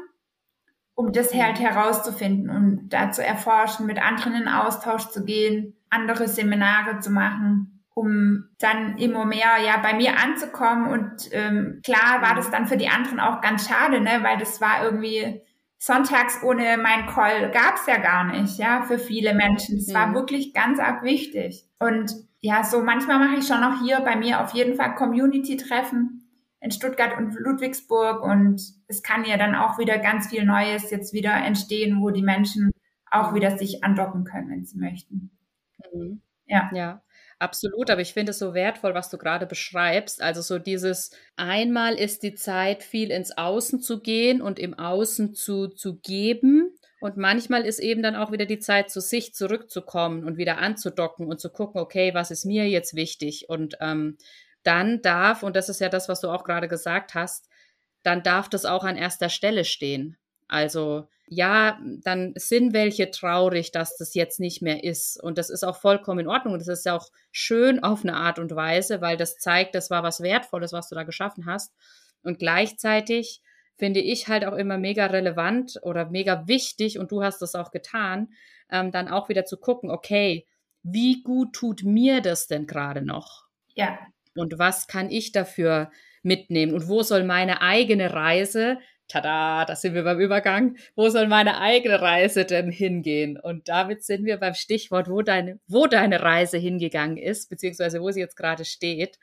um 0.95 1.13
das 1.13 1.33
halt 1.35 1.59
herauszufinden 1.59 2.51
und 2.51 2.89
da 2.91 3.11
zu 3.11 3.25
erforschen, 3.25 3.87
mit 3.87 4.01
anderen 4.03 4.35
in 4.35 4.49
Austausch 4.49 5.09
zu 5.09 5.25
gehen, 5.25 5.77
andere 5.89 6.29
Seminare 6.29 7.01
zu 7.01 7.11
machen 7.11 7.81
um 8.01 8.45
dann 8.59 8.97
immer 8.99 9.27
mehr 9.27 9.59
ja 9.65 9.77
bei 9.83 9.95
mir 9.95 10.19
anzukommen. 10.19 10.91
Und 10.91 11.29
ähm, 11.33 11.81
klar 11.85 12.23
war 12.23 12.35
das 12.35 12.51
dann 12.51 12.67
für 12.67 12.77
die 12.77 12.89
anderen 12.89 13.21
auch 13.21 13.41
ganz 13.41 13.69
schade, 13.69 14.01
ne, 14.01 14.21
weil 14.23 14.39
das 14.39 14.61
war 14.61 14.85
irgendwie 14.85 15.43
sonntags 15.79 16.43
ohne 16.43 16.77
mein 16.77 17.07
Call 17.07 17.51
gab's 17.51 17.87
ja 17.87 17.99
gar 17.99 18.25
nicht, 18.25 18.59
ja, 18.59 18.83
für 18.83 18.99
viele 18.99 19.35
Menschen. 19.35 19.77
Das 19.77 19.95
war 19.95 20.09
mhm. 20.09 20.15
wirklich 20.15 20.53
ganz 20.55 20.79
arg 20.79 21.03
wichtig. 21.03 21.67
Und 21.79 22.13
ja, 22.41 22.65
so 22.65 22.83
manchmal 22.83 23.19
mache 23.19 23.39
ich 23.39 23.47
schon 23.47 23.63
auch 23.63 23.83
hier 23.83 24.01
bei 24.01 24.17
mir 24.17 24.41
auf 24.41 24.53
jeden 24.53 24.77
Fall 24.77 24.95
Community-Treffen 24.95 26.20
in 26.61 26.71
Stuttgart 26.71 27.17
und 27.17 27.35
Ludwigsburg 27.39 28.23
und 28.23 28.61
es 28.87 29.03
kann 29.03 29.25
ja 29.25 29.37
dann 29.37 29.55
auch 29.55 29.79
wieder 29.79 29.99
ganz 29.99 30.29
viel 30.29 30.45
Neues 30.45 30.91
jetzt 30.91 31.13
wieder 31.13 31.35
entstehen, 31.35 32.03
wo 32.03 32.11
die 32.11 32.23
Menschen 32.23 32.71
auch 33.11 33.35
wieder 33.35 33.57
sich 33.57 33.83
andocken 33.83 34.25
können, 34.25 34.51
wenn 34.51 34.65
sie 34.65 34.79
möchten. 34.79 35.31
Mhm. 35.93 36.21
Ja. 36.47 36.71
Ja. 36.75 37.03
Absolut, 37.39 37.89
aber 37.89 38.03
ich 38.03 38.13
finde 38.13 38.33
es 38.33 38.39
so 38.39 38.53
wertvoll, 38.53 38.93
was 38.93 39.09
du 39.09 39.17
gerade 39.17 39.47
beschreibst. 39.47 40.21
Also 40.21 40.43
so 40.43 40.59
dieses 40.59 41.11
einmal 41.37 41.95
ist 41.95 42.23
die 42.23 42.35
Zeit, 42.35 42.83
viel 42.83 43.11
ins 43.11 43.37
Außen 43.37 43.81
zu 43.81 44.03
gehen 44.03 44.43
und 44.43 44.59
im 44.59 44.79
Außen 44.79 45.33
zu, 45.33 45.69
zu 45.69 45.99
geben. 46.01 46.75
Und 47.01 47.17
manchmal 47.17 47.65
ist 47.65 47.79
eben 47.79 48.03
dann 48.03 48.15
auch 48.15 48.31
wieder 48.31 48.45
die 48.45 48.59
Zeit, 48.59 48.91
zu 48.91 49.01
sich 49.01 49.33
zurückzukommen 49.33 50.25
und 50.25 50.37
wieder 50.37 50.59
anzudocken 50.59 51.29
und 51.29 51.41
zu 51.41 51.49
gucken, 51.49 51.81
okay, 51.81 52.13
was 52.13 52.31
ist 52.31 52.45
mir 52.45 52.69
jetzt 52.69 52.95
wichtig? 52.95 53.49
Und 53.49 53.79
ähm, 53.81 54.19
dann 54.63 55.03
darf, 55.03 55.43
und 55.43 55.57
das 55.57 55.69
ist 55.69 55.81
ja 55.81 55.89
das, 55.89 56.09
was 56.09 56.21
du 56.21 56.29
auch 56.29 56.45
gerade 56.45 56.69
gesagt 56.69 57.15
hast, 57.15 57.49
dann 58.03 58.23
darf 58.23 58.49
das 58.49 58.65
auch 58.65 58.85
an 58.85 58.97
erster 58.97 59.29
Stelle 59.29 59.65
stehen. 59.65 60.17
Also 60.49 61.09
ja, 61.33 61.79
dann 62.03 62.33
sind 62.35 62.73
welche 62.73 63.11
traurig, 63.13 63.71
dass 63.71 63.97
das 63.97 64.15
jetzt 64.15 64.41
nicht 64.41 64.63
mehr 64.63 64.83
ist. 64.83 65.23
Und 65.23 65.39
das 65.39 65.49
ist 65.49 65.63
auch 65.63 65.77
vollkommen 65.77 66.21
in 66.21 66.27
Ordnung. 66.27 66.55
Und 66.55 66.59
das 66.59 66.67
ist 66.67 66.85
ja 66.87 66.97
auch 66.97 67.09
schön 67.31 67.85
auf 67.85 68.03
eine 68.03 68.17
Art 68.17 68.41
und 68.41 68.57
Weise, 68.57 69.01
weil 69.01 69.17
das 69.17 69.37
zeigt, 69.37 69.77
das 69.77 69.91
war 69.91 70.03
was 70.03 70.23
Wertvolles, 70.23 70.73
was 70.73 70.89
du 70.89 70.97
da 70.97 71.05
geschaffen 71.05 71.47
hast. 71.47 71.73
Und 72.25 72.41
gleichzeitig 72.41 73.43
finde 73.77 74.01
ich 74.01 74.27
halt 74.27 74.45
auch 74.45 74.57
immer 74.57 74.77
mega 74.77 75.07
relevant 75.07 75.79
oder 75.83 76.11
mega 76.11 76.49
wichtig, 76.49 76.99
und 76.99 77.13
du 77.13 77.23
hast 77.23 77.41
das 77.41 77.55
auch 77.55 77.71
getan, 77.71 78.33
ähm, 78.69 78.91
dann 78.91 79.09
auch 79.09 79.29
wieder 79.29 79.45
zu 79.45 79.57
gucken, 79.57 79.91
okay, 79.91 80.47
wie 80.83 81.23
gut 81.23 81.53
tut 81.53 81.85
mir 81.85 82.21
das 82.21 82.49
denn 82.49 82.67
gerade 82.67 83.03
noch? 83.03 83.45
Ja. 83.75 83.99
Und 84.37 84.59
was 84.59 84.87
kann 84.87 85.11
ich 85.11 85.33
dafür 85.33 85.91
mitnehmen? 86.23 86.75
Und 86.75 86.89
wo 86.89 87.03
soll 87.03 87.25
meine 87.25 87.63
eigene 87.63 88.13
Reise 88.13 88.79
tada, 89.11 89.65
da 89.65 89.77
sind 89.77 89.95
wir 89.95 90.05
beim 90.05 90.21
Übergang. 90.21 90.77
Wo 90.95 91.09
soll 91.09 91.27
meine 91.27 91.59
eigene 91.61 92.01
Reise 92.01 92.45
denn 92.45 92.71
hingehen? 92.71 93.39
Und 93.39 93.69
damit 93.69 94.05
sind 94.05 94.25
wir 94.25 94.39
beim 94.39 94.55
Stichwort, 94.55 95.09
wo 95.09 95.23
deine, 95.23 95.59
wo 95.67 95.87
deine 95.87 96.23
Reise 96.23 96.59
hingegangen 96.59 97.17
ist, 97.17 97.51
beziehungsweise 97.51 98.01
wo 98.01 98.11
sie 98.11 98.21
jetzt 98.21 98.37
gerade 98.37 98.65
steht. 98.65 99.19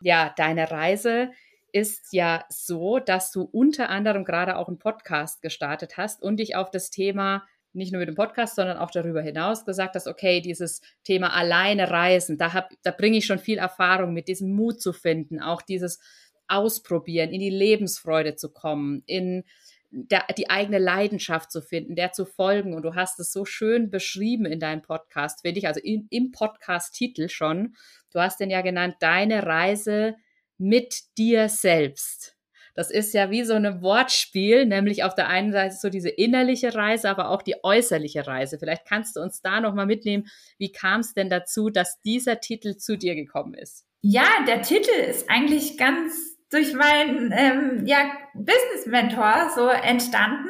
Ja, 0.00 0.34
deine 0.36 0.70
Reise 0.70 1.30
ist 1.72 2.12
ja 2.12 2.44
so, 2.48 2.98
dass 2.98 3.30
du 3.30 3.42
unter 3.42 3.90
anderem 3.90 4.24
gerade 4.24 4.56
auch 4.56 4.68
einen 4.68 4.78
Podcast 4.78 5.42
gestartet 5.42 5.96
hast 5.96 6.22
und 6.22 6.38
dich 6.38 6.56
auf 6.56 6.70
das 6.70 6.90
Thema 6.90 7.46
nicht 7.72 7.92
nur 7.92 8.00
mit 8.00 8.08
dem 8.08 8.14
Podcast, 8.14 8.56
sondern 8.56 8.78
auch 8.78 8.90
darüber 8.90 9.22
hinaus 9.22 9.64
gesagt 9.64 9.94
hast, 9.94 10.06
okay, 10.06 10.40
dieses 10.40 10.80
Thema 11.04 11.34
alleine 11.34 11.90
reisen, 11.90 12.38
da, 12.38 12.68
da 12.82 12.90
bringe 12.90 13.18
ich 13.18 13.26
schon 13.26 13.38
viel 13.38 13.58
Erfahrung 13.58 14.12
mit, 14.12 14.28
diesem 14.28 14.52
Mut 14.52 14.80
zu 14.80 14.92
finden, 14.92 15.40
auch 15.40 15.62
dieses 15.62 16.00
ausprobieren, 16.48 17.30
in 17.30 17.40
die 17.40 17.50
Lebensfreude 17.50 18.36
zu 18.36 18.50
kommen, 18.50 19.02
in 19.06 19.44
der, 19.90 20.24
die 20.36 20.50
eigene 20.50 20.78
Leidenschaft 20.78 21.50
zu 21.50 21.62
finden, 21.62 21.94
der 21.94 22.12
zu 22.12 22.26
folgen. 22.26 22.74
Und 22.74 22.82
du 22.82 22.94
hast 22.94 23.18
es 23.20 23.32
so 23.32 23.44
schön 23.44 23.90
beschrieben 23.90 24.46
in 24.46 24.60
deinem 24.60 24.82
Podcast, 24.82 25.42
finde 25.42 25.58
ich, 25.58 25.66
also 25.66 25.80
in, 25.80 26.06
im 26.10 26.32
Podcast-Titel 26.32 27.28
schon. 27.28 27.74
Du 28.12 28.20
hast 28.20 28.40
den 28.40 28.50
ja 28.50 28.62
genannt, 28.62 28.96
deine 29.00 29.46
Reise 29.46 30.16
mit 30.58 31.16
dir 31.16 31.48
selbst. 31.48 32.37
Das 32.78 32.92
ist 32.92 33.12
ja 33.12 33.28
wie 33.32 33.42
so 33.42 33.54
ein 33.54 33.82
Wortspiel, 33.82 34.64
nämlich 34.64 35.02
auf 35.02 35.16
der 35.16 35.26
einen 35.26 35.50
Seite 35.50 35.74
so 35.74 35.90
diese 35.90 36.10
innerliche 36.10 36.76
Reise, 36.76 37.10
aber 37.10 37.30
auch 37.30 37.42
die 37.42 37.56
äußerliche 37.64 38.28
Reise. 38.28 38.56
Vielleicht 38.56 38.86
kannst 38.86 39.16
du 39.16 39.20
uns 39.20 39.42
da 39.42 39.60
nochmal 39.60 39.86
mitnehmen. 39.86 40.28
Wie 40.58 40.70
kam 40.70 41.00
es 41.00 41.12
denn 41.12 41.28
dazu, 41.28 41.70
dass 41.70 42.00
dieser 42.02 42.38
Titel 42.38 42.76
zu 42.76 42.96
dir 42.96 43.16
gekommen 43.16 43.54
ist? 43.54 43.84
Ja, 44.00 44.28
der 44.46 44.62
Titel 44.62 44.92
ist 44.92 45.28
eigentlich 45.28 45.76
ganz 45.76 46.38
durch 46.50 46.72
meinen 46.72 47.34
ähm, 47.36 47.84
ja, 47.84 48.12
Business-Mentor 48.34 49.50
so 49.56 49.66
entstanden, 49.66 50.48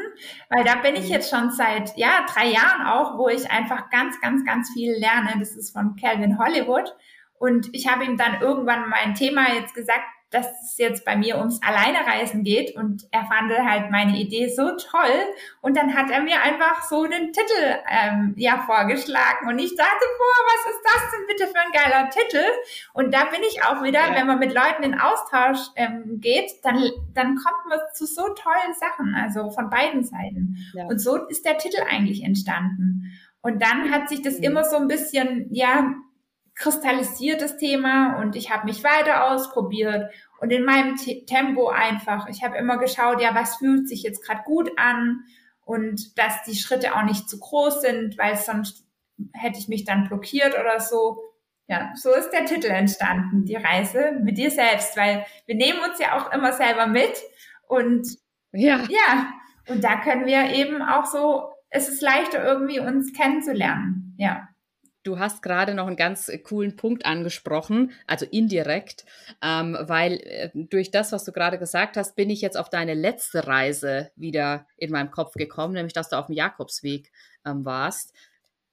weil 0.50 0.64
da 0.64 0.74
bin 0.82 0.96
ich 0.96 1.06
mhm. 1.06 1.12
jetzt 1.12 1.30
schon 1.30 1.50
seit 1.50 1.96
ja 1.96 2.26
drei 2.30 2.50
Jahren 2.50 2.86
auch, 2.88 3.16
wo 3.16 3.30
ich 3.30 3.50
einfach 3.50 3.88
ganz, 3.88 4.20
ganz, 4.20 4.44
ganz 4.44 4.70
viel 4.74 4.92
lerne. 4.98 5.30
Das 5.38 5.56
ist 5.56 5.72
von 5.72 5.96
Calvin 5.96 6.38
Hollywood. 6.38 6.94
Und 7.38 7.70
ich 7.72 7.88
habe 7.88 8.04
ihm 8.04 8.18
dann 8.18 8.42
irgendwann 8.42 8.90
mein 8.90 9.14
Thema 9.14 9.54
jetzt 9.54 9.72
gesagt, 9.72 10.04
dass 10.30 10.46
es 10.62 10.76
jetzt 10.76 11.04
bei 11.04 11.16
mir 11.16 11.38
ums 11.38 11.60
Alleinereisen 11.62 12.44
geht 12.44 12.76
und 12.76 13.06
er 13.10 13.24
fand 13.24 13.50
halt 13.50 13.90
meine 13.90 14.18
Idee 14.18 14.48
so 14.48 14.76
toll 14.76 15.24
und 15.62 15.76
dann 15.76 15.94
hat 15.94 16.10
er 16.10 16.20
mir 16.20 16.42
einfach 16.42 16.82
so 16.82 17.06
den 17.06 17.32
Titel 17.32 17.76
ähm, 17.90 18.34
ja 18.36 18.62
vorgeschlagen 18.66 19.48
und 19.48 19.58
ich 19.58 19.74
dachte, 19.74 20.04
boah, 20.18 20.44
was 20.46 20.72
ist 20.72 20.80
das 20.84 21.10
denn 21.12 21.26
bitte 21.26 21.46
für 21.46 21.60
ein 21.60 21.72
geiler 21.72 22.10
Titel? 22.10 22.44
Und 22.92 23.14
da 23.14 23.24
bin 23.26 23.40
ich 23.48 23.64
auch 23.64 23.82
wieder, 23.82 24.00
ja. 24.00 24.14
wenn 24.14 24.26
man 24.26 24.38
mit 24.38 24.52
Leuten 24.52 24.82
in 24.82 25.00
Austausch 25.00 25.58
ähm, 25.76 26.20
geht, 26.20 26.62
dann, 26.62 26.76
dann 27.14 27.36
kommt 27.36 27.66
man 27.68 27.78
zu 27.94 28.06
so 28.06 28.22
tollen 28.34 28.74
Sachen, 28.78 29.14
also 29.14 29.50
von 29.50 29.70
beiden 29.70 30.04
Seiten. 30.04 30.56
Ja. 30.74 30.86
Und 30.86 30.98
so 30.98 31.16
ist 31.28 31.46
der 31.46 31.56
Titel 31.58 31.80
eigentlich 31.88 32.22
entstanden. 32.22 33.12
Und 33.40 33.62
dann 33.62 33.90
hat 33.90 34.08
sich 34.08 34.20
das 34.20 34.38
mhm. 34.38 34.44
immer 34.44 34.64
so 34.64 34.76
ein 34.76 34.88
bisschen, 34.88 35.48
ja, 35.54 35.94
kristallisiert 36.58 37.40
das 37.40 37.56
Thema 37.56 38.20
und 38.20 38.36
ich 38.36 38.50
habe 38.50 38.66
mich 38.66 38.82
weiter 38.82 39.30
ausprobiert 39.30 40.12
und 40.40 40.50
in 40.50 40.64
meinem 40.64 40.96
T 40.96 41.24
Tempo 41.24 41.68
einfach. 41.68 42.28
Ich 42.28 42.42
habe 42.42 42.58
immer 42.58 42.78
geschaut, 42.78 43.22
ja, 43.22 43.34
was 43.34 43.56
fühlt 43.56 43.88
sich 43.88 44.02
jetzt 44.02 44.24
gerade 44.24 44.42
gut 44.44 44.70
an 44.76 45.24
und 45.64 46.18
dass 46.18 46.42
die 46.44 46.56
Schritte 46.56 46.96
auch 46.96 47.04
nicht 47.04 47.28
zu 47.28 47.38
groß 47.38 47.82
sind, 47.82 48.18
weil 48.18 48.36
sonst 48.36 48.84
hätte 49.32 49.58
ich 49.58 49.68
mich 49.68 49.84
dann 49.84 50.08
blockiert 50.08 50.58
oder 50.58 50.80
so. 50.80 51.22
Ja, 51.68 51.92
so 51.94 52.12
ist 52.14 52.30
der 52.30 52.46
Titel 52.46 52.68
entstanden, 52.68 53.44
die 53.44 53.56
Reise 53.56 54.18
mit 54.22 54.38
dir 54.38 54.50
selbst, 54.50 54.96
weil 54.96 55.26
wir 55.46 55.54
nehmen 55.54 55.80
uns 55.80 55.98
ja 56.00 56.16
auch 56.16 56.32
immer 56.32 56.52
selber 56.54 56.86
mit 56.86 57.12
und 57.68 58.08
ja, 58.52 58.80
ja, 58.88 59.28
und 59.68 59.84
da 59.84 60.00
können 60.00 60.24
wir 60.24 60.54
eben 60.54 60.80
auch 60.80 61.04
so, 61.04 61.52
es 61.68 61.88
ist 61.88 62.00
leichter 62.00 62.42
irgendwie 62.42 62.80
uns 62.80 63.12
kennenzulernen, 63.12 64.14
ja. 64.16 64.48
Du 65.04 65.18
hast 65.18 65.42
gerade 65.42 65.74
noch 65.74 65.86
einen 65.86 65.96
ganz 65.96 66.30
coolen 66.44 66.76
Punkt 66.76 67.06
angesprochen, 67.06 67.92
also 68.06 68.26
indirekt, 68.26 69.04
ähm, 69.42 69.76
weil 69.80 70.14
äh, 70.14 70.50
durch 70.54 70.90
das, 70.90 71.12
was 71.12 71.24
du 71.24 71.32
gerade 71.32 71.58
gesagt 71.58 71.96
hast, 71.96 72.16
bin 72.16 72.30
ich 72.30 72.40
jetzt 72.40 72.56
auf 72.56 72.68
deine 72.68 72.94
letzte 72.94 73.46
Reise 73.46 74.10
wieder 74.16 74.66
in 74.76 74.90
meinem 74.90 75.10
Kopf 75.10 75.34
gekommen, 75.34 75.74
nämlich 75.74 75.92
dass 75.92 76.08
du 76.08 76.16
auf 76.16 76.26
dem 76.26 76.34
Jakobsweg 76.34 77.10
ähm, 77.46 77.64
warst. 77.64 78.12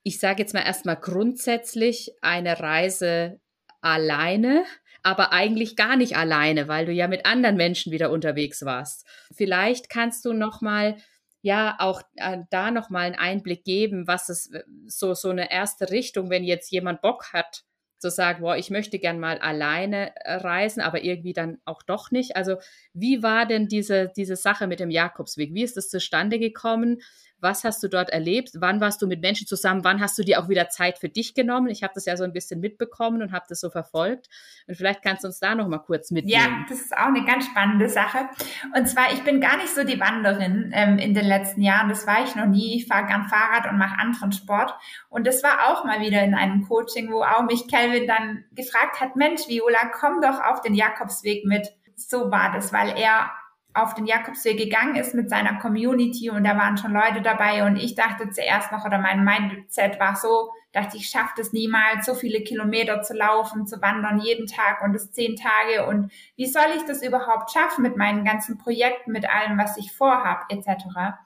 Ich 0.04 0.20
sage 0.20 0.42
jetzt 0.42 0.54
mal 0.54 0.66
erstmal 0.66 0.98
grundsätzlich 0.98 2.12
eine 2.22 2.60
Reise 2.60 3.40
alleine, 3.82 4.66
aber 5.04 5.32
eigentlich 5.32 5.76
gar 5.76 5.96
nicht 5.96 6.18
alleine, 6.18 6.68
weil 6.68 6.88
du 6.88 6.92
ja 6.92 7.08
mit 7.08 7.28
anderen 7.28 7.56
Menschen 7.56 7.92
wieder 7.92 8.10
unterwegs 8.10 8.66
warst. 8.66 9.06
Vielleicht 9.32 9.90
kannst 9.90 10.26
du 10.26 10.34
noch 10.34 10.62
mal 10.62 10.98
ja 11.46 11.76
auch 11.78 12.02
äh, 12.16 12.40
da 12.50 12.72
noch 12.72 12.90
mal 12.90 13.02
einen 13.06 13.16
Einblick 13.16 13.64
geben, 13.64 14.08
was 14.08 14.30
es 14.30 14.52
äh, 14.52 14.64
so 14.88 15.14
so 15.14 15.30
eine 15.30 15.52
erste 15.52 15.92
Richtung, 15.92 16.32
wenn 16.32 16.44
jetzt 16.44 16.72
jemand 16.72 17.04
Bock 17.04 17.34
hat 17.34 17.64
zu 18.00 18.10
sagen, 18.10 18.42
boah, 18.42 18.58
ich 18.58 18.72
möchte 18.72 18.98
gern 18.98 19.20
mal 19.20 19.38
alleine 19.38 20.16
äh, 20.16 20.38
reisen, 20.38 20.82
aber 20.82 21.04
irgendwie 21.04 21.34
dann 21.34 21.60
auch 21.64 21.84
doch 21.84 22.10
nicht. 22.10 22.36
Also 22.36 22.58
wie 22.94 23.22
war 23.22 23.46
denn 23.46 23.68
diese 23.68 24.12
diese 24.18 24.36
Sache 24.36 24.66
mit 24.66 24.80
dem 24.80 24.90
Jakobsweg? 24.90 25.54
Wie 25.54 25.64
ist 25.64 25.78
das 25.78 25.90
zustande 25.90 26.40
gekommen? 26.40 27.02
Was 27.40 27.64
hast 27.64 27.84
du 27.84 27.90
dort 27.90 28.10
erlebt? 28.10 28.52
Wann 28.56 28.82
warst 28.82 29.02
du 29.02 29.08
mit 29.08 29.22
Menschen 29.22 29.46
zusammen? 29.46 29.84
Wann 29.84 30.02
hast 30.02 30.18
du 30.18 30.24
dir 30.24 30.40
auch 30.40 30.50
wieder 30.50 30.70
Zeit 30.70 30.98
für 30.98 31.10
dich 31.10 31.34
genommen? 31.34 31.68
Ich 31.68 31.84
habe 31.84 31.94
das 31.94 32.06
ja 32.06 32.16
so 32.18 32.24
ein 32.24 32.34
bisschen 32.34 32.60
mitbekommen 32.60 33.22
und 33.22 33.32
habe 33.32 33.46
das 33.50 33.60
so 33.60 33.70
verfolgt. 33.70 34.30
Und 34.68 34.76
vielleicht 34.76 35.04
kannst 35.04 35.24
du 35.24 35.28
uns 35.28 35.40
da 35.40 35.54
noch 35.54 35.68
mal 35.68 35.80
kurz 35.80 36.12
mitnehmen. 36.12 36.42
Ja, 36.42 36.66
das 36.70 36.82
ist 36.82 36.98
auch 36.98 37.08
eine 37.08 37.26
ganz 37.26 37.46
spannende 37.46 37.90
Sache. 37.90 38.30
Und 38.76 38.88
zwar, 38.88 39.12
ich 39.14 39.24
bin 39.24 39.42
gar 39.42 39.58
nicht 39.58 39.76
so 39.76 39.84
die 39.84 40.00
Wanderin 40.00 40.72
ähm, 40.74 40.98
in 40.98 41.14
den 41.14 41.26
letzten 41.26 41.62
Jahren. 41.62 41.90
Das 41.90 42.08
war 42.08 42.24
ich 42.24 42.36
noch 42.36 42.48
nie. 42.48 42.78
Ich 42.78 42.88
fahre 42.88 43.08
gern 43.08 43.26
Fahrrad 43.26 43.70
und 43.70 43.78
mache 43.78 44.00
anderen 44.00 44.32
Sport. 44.32 44.74
Und 45.10 45.28
das 45.28 45.44
war 45.44 45.70
auch 45.70 45.84
mal 45.86 46.00
wieder 46.02 46.24
in 46.24 46.34
einem 46.34 46.64
Coaching, 46.64 47.12
wo 47.12 47.22
auch 47.22 47.44
mich 47.44 47.68
Kelvin 47.68 48.08
dann 48.08 48.46
gefragt 48.52 49.02
hat, 49.02 49.16
Mensch, 49.16 49.48
Viola, 49.48 49.92
komm 49.94 50.22
doch 50.22 50.42
auf 50.42 50.62
den 50.62 50.74
Jakobsweg 50.74 51.46
mit. 51.46 51.68
So 51.96 52.32
war 52.32 52.52
das, 52.54 52.74
weil 52.74 52.98
er 52.98 53.32
auf 53.76 53.94
den 53.94 54.06
Jakobsweg 54.06 54.58
gegangen 54.58 54.96
ist 54.96 55.14
mit 55.14 55.30
seiner 55.30 55.60
Community 55.60 56.30
und 56.30 56.46
da 56.46 56.58
waren 56.58 56.78
schon 56.78 56.94
Leute 56.94 57.22
dabei 57.22 57.68
und 57.68 57.76
ich 57.76 57.94
dachte 57.94 58.30
zuerst 58.30 58.72
noch 58.72 58.86
oder 58.86 59.00
mein 59.00 59.26
Mindset 59.26 60.00
war 60.00 60.16
so, 60.16 60.50
dachte 60.72 60.96
ich 60.96 61.10
schaffe 61.10 61.42
es 61.42 61.52
niemals, 61.52 62.06
so 62.06 62.14
viele 62.14 62.42
Kilometer 62.42 63.02
zu 63.02 63.14
laufen, 63.14 63.68
zu 63.68 63.82
wandern 63.82 64.20
jeden 64.20 64.48
Tag 64.48 64.82
und 64.82 64.96
es 64.96 65.12
zehn 65.12 65.36
Tage 65.36 65.88
und 65.88 66.10
wie 66.38 66.48
soll 66.48 66.72
ich 66.78 66.84
das 66.84 67.04
überhaupt 67.04 67.52
schaffen 67.52 67.82
mit 67.82 67.98
meinen 67.98 68.24
ganzen 68.24 68.58
Projekten, 68.58 69.12
mit 69.12 69.30
allem, 69.30 69.58
was 69.58 69.76
ich 69.76 69.92
vorhab 69.92 70.46
etc. 70.50 71.18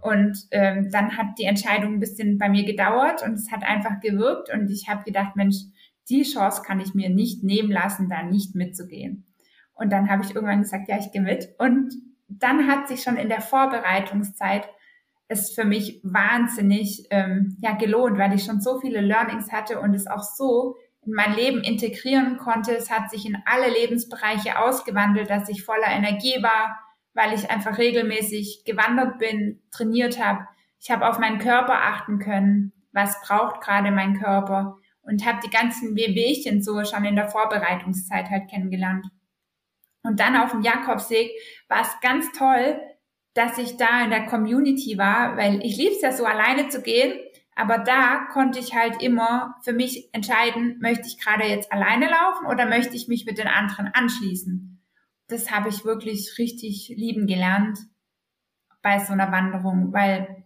Und 0.00 0.46
ähm, 0.50 0.90
dann 0.90 1.18
hat 1.18 1.38
die 1.38 1.44
Entscheidung 1.44 1.94
ein 1.94 2.00
bisschen 2.00 2.38
bei 2.38 2.48
mir 2.48 2.64
gedauert 2.64 3.22
und 3.22 3.34
es 3.34 3.52
hat 3.52 3.64
einfach 3.64 4.00
gewirkt 4.00 4.50
und 4.52 4.70
ich 4.70 4.88
habe 4.88 5.04
gedacht, 5.04 5.36
Mensch, 5.36 5.56
die 6.08 6.22
Chance 6.22 6.62
kann 6.66 6.80
ich 6.80 6.94
mir 6.94 7.10
nicht 7.10 7.44
nehmen 7.44 7.70
lassen, 7.70 8.08
da 8.08 8.22
nicht 8.22 8.54
mitzugehen. 8.54 9.26
Und 9.74 9.90
dann 9.90 10.10
habe 10.10 10.22
ich 10.24 10.34
irgendwann 10.34 10.62
gesagt, 10.62 10.88
ja, 10.88 10.98
ich 10.98 11.12
gehe 11.12 11.22
mit. 11.22 11.48
Und 11.58 11.94
dann 12.28 12.68
hat 12.68 12.88
sich 12.88 13.02
schon 13.02 13.16
in 13.16 13.28
der 13.28 13.40
Vorbereitungszeit 13.40 14.68
es 15.28 15.52
für 15.54 15.64
mich 15.64 16.00
wahnsinnig 16.02 17.06
ähm, 17.10 17.56
ja, 17.60 17.72
gelohnt, 17.72 18.18
weil 18.18 18.34
ich 18.34 18.44
schon 18.44 18.60
so 18.60 18.80
viele 18.80 19.00
Learnings 19.00 19.50
hatte 19.50 19.80
und 19.80 19.94
es 19.94 20.06
auch 20.06 20.22
so 20.22 20.76
in 21.04 21.14
mein 21.14 21.34
Leben 21.34 21.62
integrieren 21.62 22.36
konnte. 22.36 22.76
Es 22.76 22.90
hat 22.90 23.10
sich 23.10 23.26
in 23.26 23.38
alle 23.46 23.70
Lebensbereiche 23.72 24.58
ausgewandelt, 24.58 25.30
dass 25.30 25.48
ich 25.48 25.64
voller 25.64 25.88
Energie 25.88 26.42
war, 26.42 26.78
weil 27.14 27.32
ich 27.32 27.50
einfach 27.50 27.78
regelmäßig 27.78 28.62
gewandert 28.64 29.18
bin, 29.18 29.60
trainiert 29.70 30.22
habe. 30.22 30.46
Ich 30.78 30.90
habe 30.90 31.08
auf 31.08 31.18
meinen 31.18 31.38
Körper 31.38 31.74
achten 31.74 32.18
können, 32.18 32.72
was 32.92 33.20
braucht 33.22 33.60
gerade 33.62 33.90
mein 33.90 34.20
Körper 34.20 34.78
und 35.02 35.26
habe 35.26 35.40
die 35.44 35.50
ganzen 35.50 35.96
Wehwehchen 35.96 36.62
so 36.62 36.84
schon 36.84 37.04
in 37.04 37.16
der 37.16 37.28
Vorbereitungszeit 37.28 38.30
halt 38.30 38.48
kennengelernt. 38.48 39.06
Und 40.02 40.20
dann 40.20 40.36
auf 40.36 40.50
dem 40.50 40.62
Jakobsweg 40.62 41.30
war 41.68 41.82
es 41.82 42.00
ganz 42.00 42.30
toll, 42.32 42.80
dass 43.34 43.58
ich 43.58 43.76
da 43.76 44.04
in 44.04 44.10
der 44.10 44.26
Community 44.26 44.98
war, 44.98 45.36
weil 45.36 45.64
ich 45.64 45.76
lieb's 45.76 46.02
ja 46.02 46.12
so 46.12 46.24
alleine 46.24 46.68
zu 46.68 46.82
gehen, 46.82 47.18
aber 47.54 47.78
da 47.78 48.26
konnte 48.32 48.58
ich 48.58 48.74
halt 48.74 49.02
immer 49.02 49.56
für 49.62 49.72
mich 49.72 50.08
entscheiden, 50.12 50.78
möchte 50.80 51.06
ich 51.06 51.18
gerade 51.18 51.44
jetzt 51.44 51.70
alleine 51.70 52.08
laufen 52.08 52.46
oder 52.46 52.66
möchte 52.66 52.96
ich 52.96 53.08
mich 53.08 53.26
mit 53.26 53.38
den 53.38 53.48
anderen 53.48 53.88
anschließen. 53.88 54.82
Das 55.28 55.50
habe 55.50 55.68
ich 55.68 55.84
wirklich 55.84 56.38
richtig 56.38 56.92
lieben 56.96 57.26
gelernt 57.26 57.78
bei 58.82 58.98
so 58.98 59.12
einer 59.12 59.30
Wanderung, 59.32 59.92
weil 59.92 60.44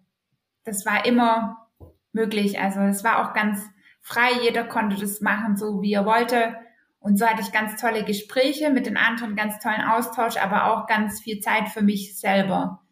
das 0.64 0.84
war 0.84 1.06
immer 1.06 1.68
möglich. 2.12 2.60
Also 2.60 2.80
es 2.80 3.04
war 3.04 3.24
auch 3.24 3.34
ganz 3.34 3.64
frei, 4.00 4.30
jeder 4.42 4.64
konnte 4.64 4.96
das 4.96 5.20
machen, 5.20 5.56
so 5.56 5.82
wie 5.82 5.92
er 5.92 6.06
wollte. 6.06 6.56
Und 7.06 7.18
so 7.18 7.24
hatte 7.24 7.40
ich 7.40 7.52
ganz 7.52 7.80
tolle 7.80 8.04
Gespräche 8.04 8.68
mit 8.70 8.86
den 8.86 8.96
anderen, 8.96 9.36
ganz 9.36 9.60
tollen 9.60 9.80
Austausch, 9.80 10.38
aber 10.38 10.72
auch 10.72 10.88
ganz 10.88 11.20
viel 11.20 11.38
Zeit 11.38 11.68
für 11.68 11.82
mich 11.82 12.18
selber. 12.18 12.82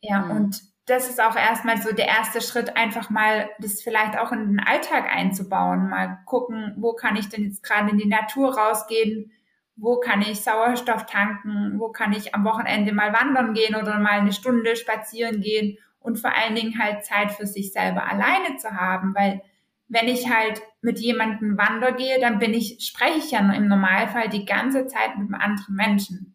Ja, 0.00 0.20
mhm. 0.20 0.30
und 0.30 0.62
das 0.86 1.10
ist 1.10 1.20
auch 1.20 1.34
erstmal 1.34 1.82
so 1.82 1.92
der 1.92 2.06
erste 2.06 2.40
Schritt, 2.40 2.76
einfach 2.76 3.10
mal 3.10 3.50
das 3.58 3.82
vielleicht 3.82 4.16
auch 4.16 4.30
in 4.30 4.46
den 4.46 4.60
Alltag 4.60 5.12
einzubauen. 5.12 5.88
Mal 5.90 6.20
gucken, 6.24 6.76
wo 6.78 6.92
kann 6.92 7.16
ich 7.16 7.28
denn 7.28 7.42
jetzt 7.42 7.64
gerade 7.64 7.90
in 7.90 7.98
die 7.98 8.06
Natur 8.06 8.56
rausgehen? 8.56 9.32
Wo 9.74 9.98
kann 9.98 10.22
ich 10.22 10.42
Sauerstoff 10.42 11.04
tanken? 11.06 11.80
Wo 11.80 11.88
kann 11.88 12.12
ich 12.12 12.32
am 12.32 12.44
Wochenende 12.44 12.92
mal 12.92 13.12
wandern 13.12 13.54
gehen 13.54 13.74
oder 13.74 13.98
mal 13.98 14.20
eine 14.20 14.32
Stunde 14.32 14.76
spazieren 14.76 15.40
gehen? 15.40 15.78
Und 15.98 16.20
vor 16.20 16.32
allen 16.32 16.54
Dingen 16.54 16.78
halt 16.78 17.04
Zeit 17.04 17.32
für 17.32 17.48
sich 17.48 17.72
selber 17.72 18.08
alleine 18.08 18.56
zu 18.58 18.70
haben, 18.70 19.16
weil 19.16 19.42
wenn 19.88 20.08
ich 20.08 20.32
halt 20.32 20.62
mit 20.80 20.98
jemandem 20.98 21.58
wandern 21.58 21.96
gehe, 21.96 22.20
dann 22.20 22.38
bin 22.38 22.54
ich, 22.54 22.78
spreche 22.80 23.18
ich 23.18 23.30
ja 23.30 23.40
im 23.40 23.68
Normalfall 23.68 24.28
die 24.28 24.44
ganze 24.44 24.86
Zeit 24.86 25.16
mit 25.18 25.28
einem 25.28 25.40
anderen 25.40 25.74
Menschen. 25.74 26.34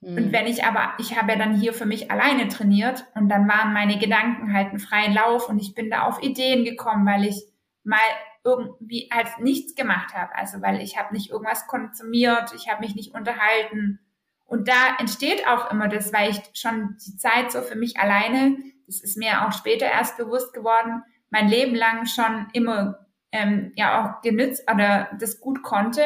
Mhm. 0.00 0.16
Und 0.16 0.32
wenn 0.32 0.46
ich 0.46 0.64
aber, 0.64 0.94
ich 0.98 1.18
habe 1.18 1.32
ja 1.32 1.38
dann 1.38 1.58
hier 1.58 1.72
für 1.72 1.86
mich 1.86 2.10
alleine 2.10 2.48
trainiert 2.48 3.06
und 3.14 3.28
dann 3.28 3.48
waren 3.48 3.72
meine 3.72 3.98
Gedanken 3.98 4.52
halt 4.52 4.68
einen 4.68 4.78
freien 4.78 5.12
Lauf 5.12 5.48
und 5.48 5.58
ich 5.58 5.74
bin 5.74 5.90
da 5.90 6.02
auf 6.02 6.22
Ideen 6.22 6.64
gekommen, 6.64 7.06
weil 7.06 7.24
ich 7.24 7.42
mal 7.84 7.98
irgendwie 8.44 9.10
halt 9.12 9.40
nichts 9.40 9.74
gemacht 9.74 10.14
habe. 10.14 10.34
Also 10.34 10.62
weil 10.62 10.80
ich 10.80 10.96
habe 10.96 11.12
nicht 11.14 11.30
irgendwas 11.30 11.66
konsumiert, 11.66 12.52
ich 12.54 12.68
habe 12.68 12.80
mich 12.80 12.94
nicht 12.94 13.14
unterhalten. 13.14 14.00
Und 14.44 14.68
da 14.68 14.96
entsteht 14.98 15.46
auch 15.46 15.70
immer 15.70 15.88
das, 15.88 16.12
weil 16.12 16.30
ich 16.30 16.40
schon 16.54 16.96
die 17.04 17.16
Zeit 17.16 17.52
so 17.52 17.60
für 17.60 17.76
mich 17.76 17.98
alleine, 17.98 18.56
das 18.86 19.00
ist 19.00 19.18
mir 19.18 19.46
auch 19.46 19.52
später 19.52 19.86
erst 19.86 20.16
bewusst 20.16 20.54
geworden, 20.54 21.02
mein 21.30 21.48
Leben 21.48 21.74
lang 21.74 22.06
schon 22.06 22.48
immer 22.52 23.06
ähm, 23.32 23.72
ja 23.76 24.02
auch 24.02 24.22
genützt 24.22 24.64
oder 24.72 25.10
das 25.18 25.40
gut 25.40 25.62
konnte 25.62 26.02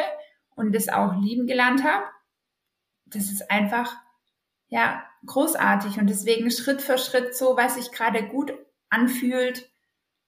und 0.54 0.74
das 0.74 0.88
auch 0.88 1.20
lieben 1.20 1.46
gelernt 1.46 1.85
habe. 1.85 2.04
Das 3.06 3.30
ist 3.30 3.50
einfach 3.50 3.94
ja 4.68 5.04
großartig 5.26 5.98
und 5.98 6.08
deswegen 6.08 6.50
Schritt 6.50 6.82
für 6.82 6.98
Schritt 6.98 7.37
so, 7.37 7.56
was 7.56 7.76
sich 7.76 7.92
gerade 7.92 8.26
gut 8.26 8.52
anfühlt, 8.88 9.70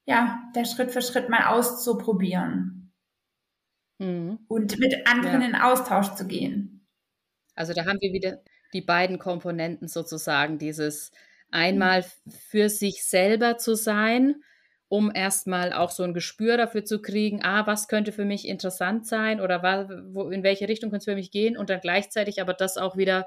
ja, 0.06 0.42
der 0.54 0.64
Schritt 0.64 0.90
für 0.90 1.02
Schritt 1.02 1.28
mal 1.28 1.46
auszuprobieren 1.46 2.92
mhm. 3.98 4.38
und 4.48 4.78
mit 4.78 5.06
anderen 5.06 5.42
ja. 5.42 5.48
in 5.48 5.54
Austausch 5.56 6.14
zu 6.14 6.26
gehen. 6.26 6.86
Also 7.54 7.72
da 7.72 7.86
haben 7.86 8.00
wir 8.00 8.12
wieder 8.12 8.42
die 8.72 8.82
beiden 8.82 9.18
Komponenten 9.18 9.88
sozusagen, 9.88 10.58
dieses 10.58 11.12
einmal 11.50 12.04
für 12.50 12.68
sich 12.68 13.04
selber 13.04 13.58
zu 13.58 13.76
sein, 13.76 14.42
um 14.94 15.10
erstmal 15.12 15.72
auch 15.72 15.90
so 15.90 16.04
ein 16.04 16.14
Gespür 16.14 16.56
dafür 16.56 16.84
zu 16.84 17.02
kriegen, 17.02 17.42
ah, 17.42 17.66
was 17.66 17.88
könnte 17.88 18.12
für 18.12 18.24
mich 18.24 18.46
interessant 18.46 19.08
sein 19.08 19.40
oder 19.40 19.60
wo, 20.12 20.30
in 20.30 20.44
welche 20.44 20.68
Richtung 20.68 20.90
könnte 20.90 21.02
es 21.02 21.04
für 21.06 21.16
mich 21.16 21.32
gehen 21.32 21.56
und 21.56 21.68
dann 21.68 21.80
gleichzeitig 21.80 22.40
aber 22.40 22.54
das 22.54 22.76
auch 22.76 22.96
wieder, 22.96 23.26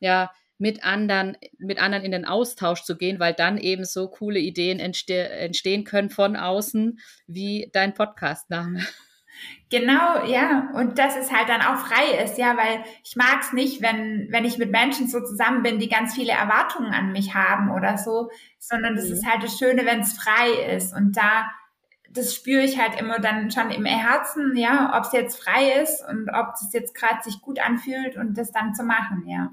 ja, 0.00 0.32
mit 0.58 0.82
anderen, 0.82 1.36
mit 1.58 1.78
anderen 1.78 2.04
in 2.04 2.10
den 2.10 2.24
Austausch 2.24 2.82
zu 2.82 2.96
gehen, 2.96 3.20
weil 3.20 3.34
dann 3.34 3.56
eben 3.56 3.84
so 3.84 4.08
coole 4.08 4.40
Ideen 4.40 4.80
entste 4.80 5.28
entstehen 5.28 5.84
können 5.84 6.10
von 6.10 6.34
außen, 6.34 6.98
wie 7.28 7.70
dein 7.72 7.94
Podcast-Name. 7.94 8.80
Genau, 9.68 10.24
ja. 10.24 10.70
Und 10.74 10.98
dass 10.98 11.16
es 11.16 11.32
halt 11.32 11.48
dann 11.48 11.60
auch 11.60 11.76
frei 11.78 12.22
ist, 12.24 12.38
ja, 12.38 12.56
weil 12.56 12.84
ich 13.02 13.16
mag 13.16 13.40
es 13.40 13.52
nicht, 13.52 13.82
wenn, 13.82 14.28
wenn 14.30 14.44
ich 14.44 14.58
mit 14.58 14.70
Menschen 14.70 15.08
so 15.08 15.20
zusammen 15.20 15.62
bin, 15.62 15.78
die 15.78 15.88
ganz 15.88 16.14
viele 16.14 16.32
Erwartungen 16.32 16.92
an 16.92 17.10
mich 17.12 17.34
haben 17.34 17.70
oder 17.72 17.98
so, 17.98 18.30
sondern 18.58 18.94
das 18.94 19.06
mhm. 19.06 19.14
ist 19.14 19.26
halt 19.26 19.42
das 19.42 19.58
Schöne, 19.58 19.84
wenn 19.84 20.00
es 20.00 20.12
frei 20.12 20.74
ist. 20.76 20.94
Und 20.94 21.16
da, 21.16 21.50
das 22.10 22.34
spüre 22.34 22.62
ich 22.62 22.78
halt 22.78 23.00
immer 23.00 23.18
dann 23.18 23.50
schon 23.50 23.70
im 23.70 23.84
Herzen, 23.84 24.56
ja, 24.56 24.96
ob 24.96 25.04
es 25.04 25.12
jetzt 25.12 25.42
frei 25.42 25.80
ist 25.82 26.04
und 26.08 26.30
ob 26.30 26.54
es 26.54 26.72
jetzt 26.72 26.94
gerade 26.94 27.22
sich 27.22 27.40
gut 27.42 27.58
anfühlt 27.58 28.16
und 28.16 28.38
das 28.38 28.52
dann 28.52 28.74
zu 28.74 28.84
machen, 28.84 29.24
ja. 29.26 29.50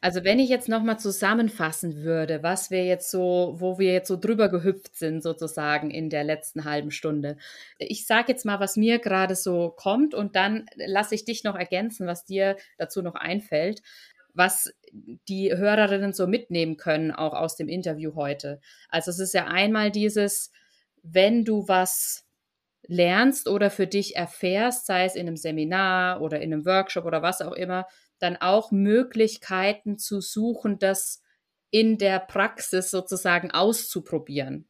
Also 0.00 0.24
wenn 0.24 0.40
ich 0.40 0.48
jetzt 0.48 0.68
nochmal 0.68 0.98
zusammenfassen 0.98 2.02
würde, 2.02 2.42
was 2.42 2.70
wir 2.70 2.84
jetzt 2.84 3.10
so, 3.10 3.54
wo 3.58 3.78
wir 3.78 3.92
jetzt 3.92 4.08
so 4.08 4.16
drüber 4.16 4.48
gehüpft 4.48 4.96
sind 4.96 5.22
sozusagen 5.22 5.90
in 5.90 6.10
der 6.10 6.24
letzten 6.24 6.64
halben 6.64 6.90
Stunde. 6.90 7.36
Ich 7.78 8.06
sage 8.06 8.32
jetzt 8.32 8.44
mal, 8.44 8.58
was 8.58 8.76
mir 8.76 8.98
gerade 8.98 9.36
so 9.36 9.70
kommt 9.70 10.14
und 10.14 10.34
dann 10.34 10.66
lasse 10.74 11.14
ich 11.14 11.24
dich 11.24 11.44
noch 11.44 11.54
ergänzen, 11.54 12.06
was 12.06 12.24
dir 12.24 12.56
dazu 12.78 13.02
noch 13.02 13.14
einfällt, 13.14 13.82
was 14.34 14.72
die 14.92 15.54
Hörerinnen 15.54 16.12
so 16.12 16.26
mitnehmen 16.26 16.76
können, 16.76 17.12
auch 17.12 17.34
aus 17.34 17.56
dem 17.56 17.68
Interview 17.68 18.14
heute. 18.14 18.60
Also 18.88 19.10
es 19.10 19.18
ist 19.18 19.34
ja 19.34 19.46
einmal 19.46 19.90
dieses, 19.90 20.50
wenn 21.02 21.44
du 21.44 21.68
was 21.68 22.24
lernst 22.88 23.48
oder 23.48 23.70
für 23.70 23.86
dich 23.86 24.16
erfährst, 24.16 24.86
sei 24.86 25.04
es 25.04 25.14
in 25.14 25.26
einem 25.26 25.36
Seminar 25.36 26.20
oder 26.20 26.40
in 26.40 26.52
einem 26.52 26.66
Workshop 26.66 27.04
oder 27.04 27.22
was 27.22 27.40
auch 27.40 27.52
immer, 27.52 27.86
dann 28.22 28.36
auch 28.36 28.70
Möglichkeiten 28.70 29.98
zu 29.98 30.20
suchen, 30.20 30.78
das 30.78 31.22
in 31.70 31.98
der 31.98 32.20
Praxis 32.20 32.90
sozusagen 32.90 33.50
auszuprobieren. 33.50 34.68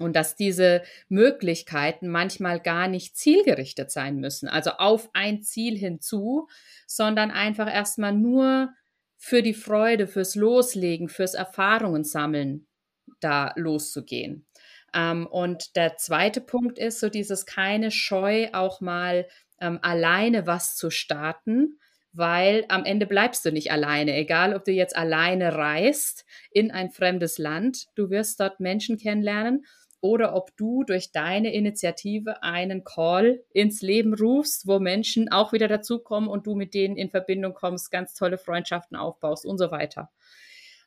Und 0.00 0.14
dass 0.14 0.36
diese 0.36 0.82
Möglichkeiten 1.08 2.08
manchmal 2.08 2.60
gar 2.60 2.86
nicht 2.86 3.16
zielgerichtet 3.16 3.90
sein 3.90 4.18
müssen, 4.18 4.48
also 4.48 4.70
auf 4.72 5.10
ein 5.12 5.42
Ziel 5.42 5.76
hinzu, 5.76 6.48
sondern 6.86 7.32
einfach 7.32 7.72
erstmal 7.72 8.12
nur 8.12 8.72
für 9.16 9.42
die 9.42 9.54
Freude, 9.54 10.06
fürs 10.06 10.36
Loslegen, 10.36 11.08
fürs 11.08 11.34
Erfahrungen 11.34 12.04
sammeln, 12.04 12.68
da 13.20 13.52
loszugehen. 13.56 14.46
Ähm, 14.94 15.26
und 15.26 15.74
der 15.74 15.96
zweite 15.96 16.40
Punkt 16.40 16.78
ist 16.78 17.00
so 17.00 17.08
dieses 17.08 17.44
keine 17.44 17.90
Scheu, 17.90 18.48
auch 18.52 18.80
mal 18.80 19.26
ähm, 19.60 19.80
alleine 19.82 20.46
was 20.46 20.76
zu 20.76 20.90
starten, 20.90 21.80
weil 22.12 22.64
am 22.68 22.84
Ende 22.84 23.06
bleibst 23.06 23.44
du 23.44 23.52
nicht 23.52 23.70
alleine, 23.70 24.14
egal 24.16 24.54
ob 24.54 24.64
du 24.64 24.72
jetzt 24.72 24.96
alleine 24.96 25.54
reist 25.54 26.24
in 26.50 26.70
ein 26.70 26.90
fremdes 26.90 27.38
Land, 27.38 27.88
du 27.94 28.10
wirst 28.10 28.40
dort 28.40 28.60
Menschen 28.60 28.98
kennenlernen 28.98 29.64
oder 30.00 30.34
ob 30.34 30.56
du 30.56 30.84
durch 30.84 31.10
deine 31.10 31.52
Initiative 31.52 32.42
einen 32.42 32.84
Call 32.84 33.42
ins 33.52 33.82
Leben 33.82 34.14
rufst, 34.14 34.66
wo 34.66 34.78
Menschen 34.78 35.30
auch 35.30 35.52
wieder 35.52 35.68
dazukommen 35.68 36.28
und 36.28 36.46
du 36.46 36.54
mit 36.54 36.74
denen 36.74 36.96
in 36.96 37.10
Verbindung 37.10 37.54
kommst, 37.54 37.90
ganz 37.90 38.14
tolle 38.14 38.38
Freundschaften 38.38 38.96
aufbaust 38.96 39.44
und 39.44 39.58
so 39.58 39.70
weiter. 39.70 40.10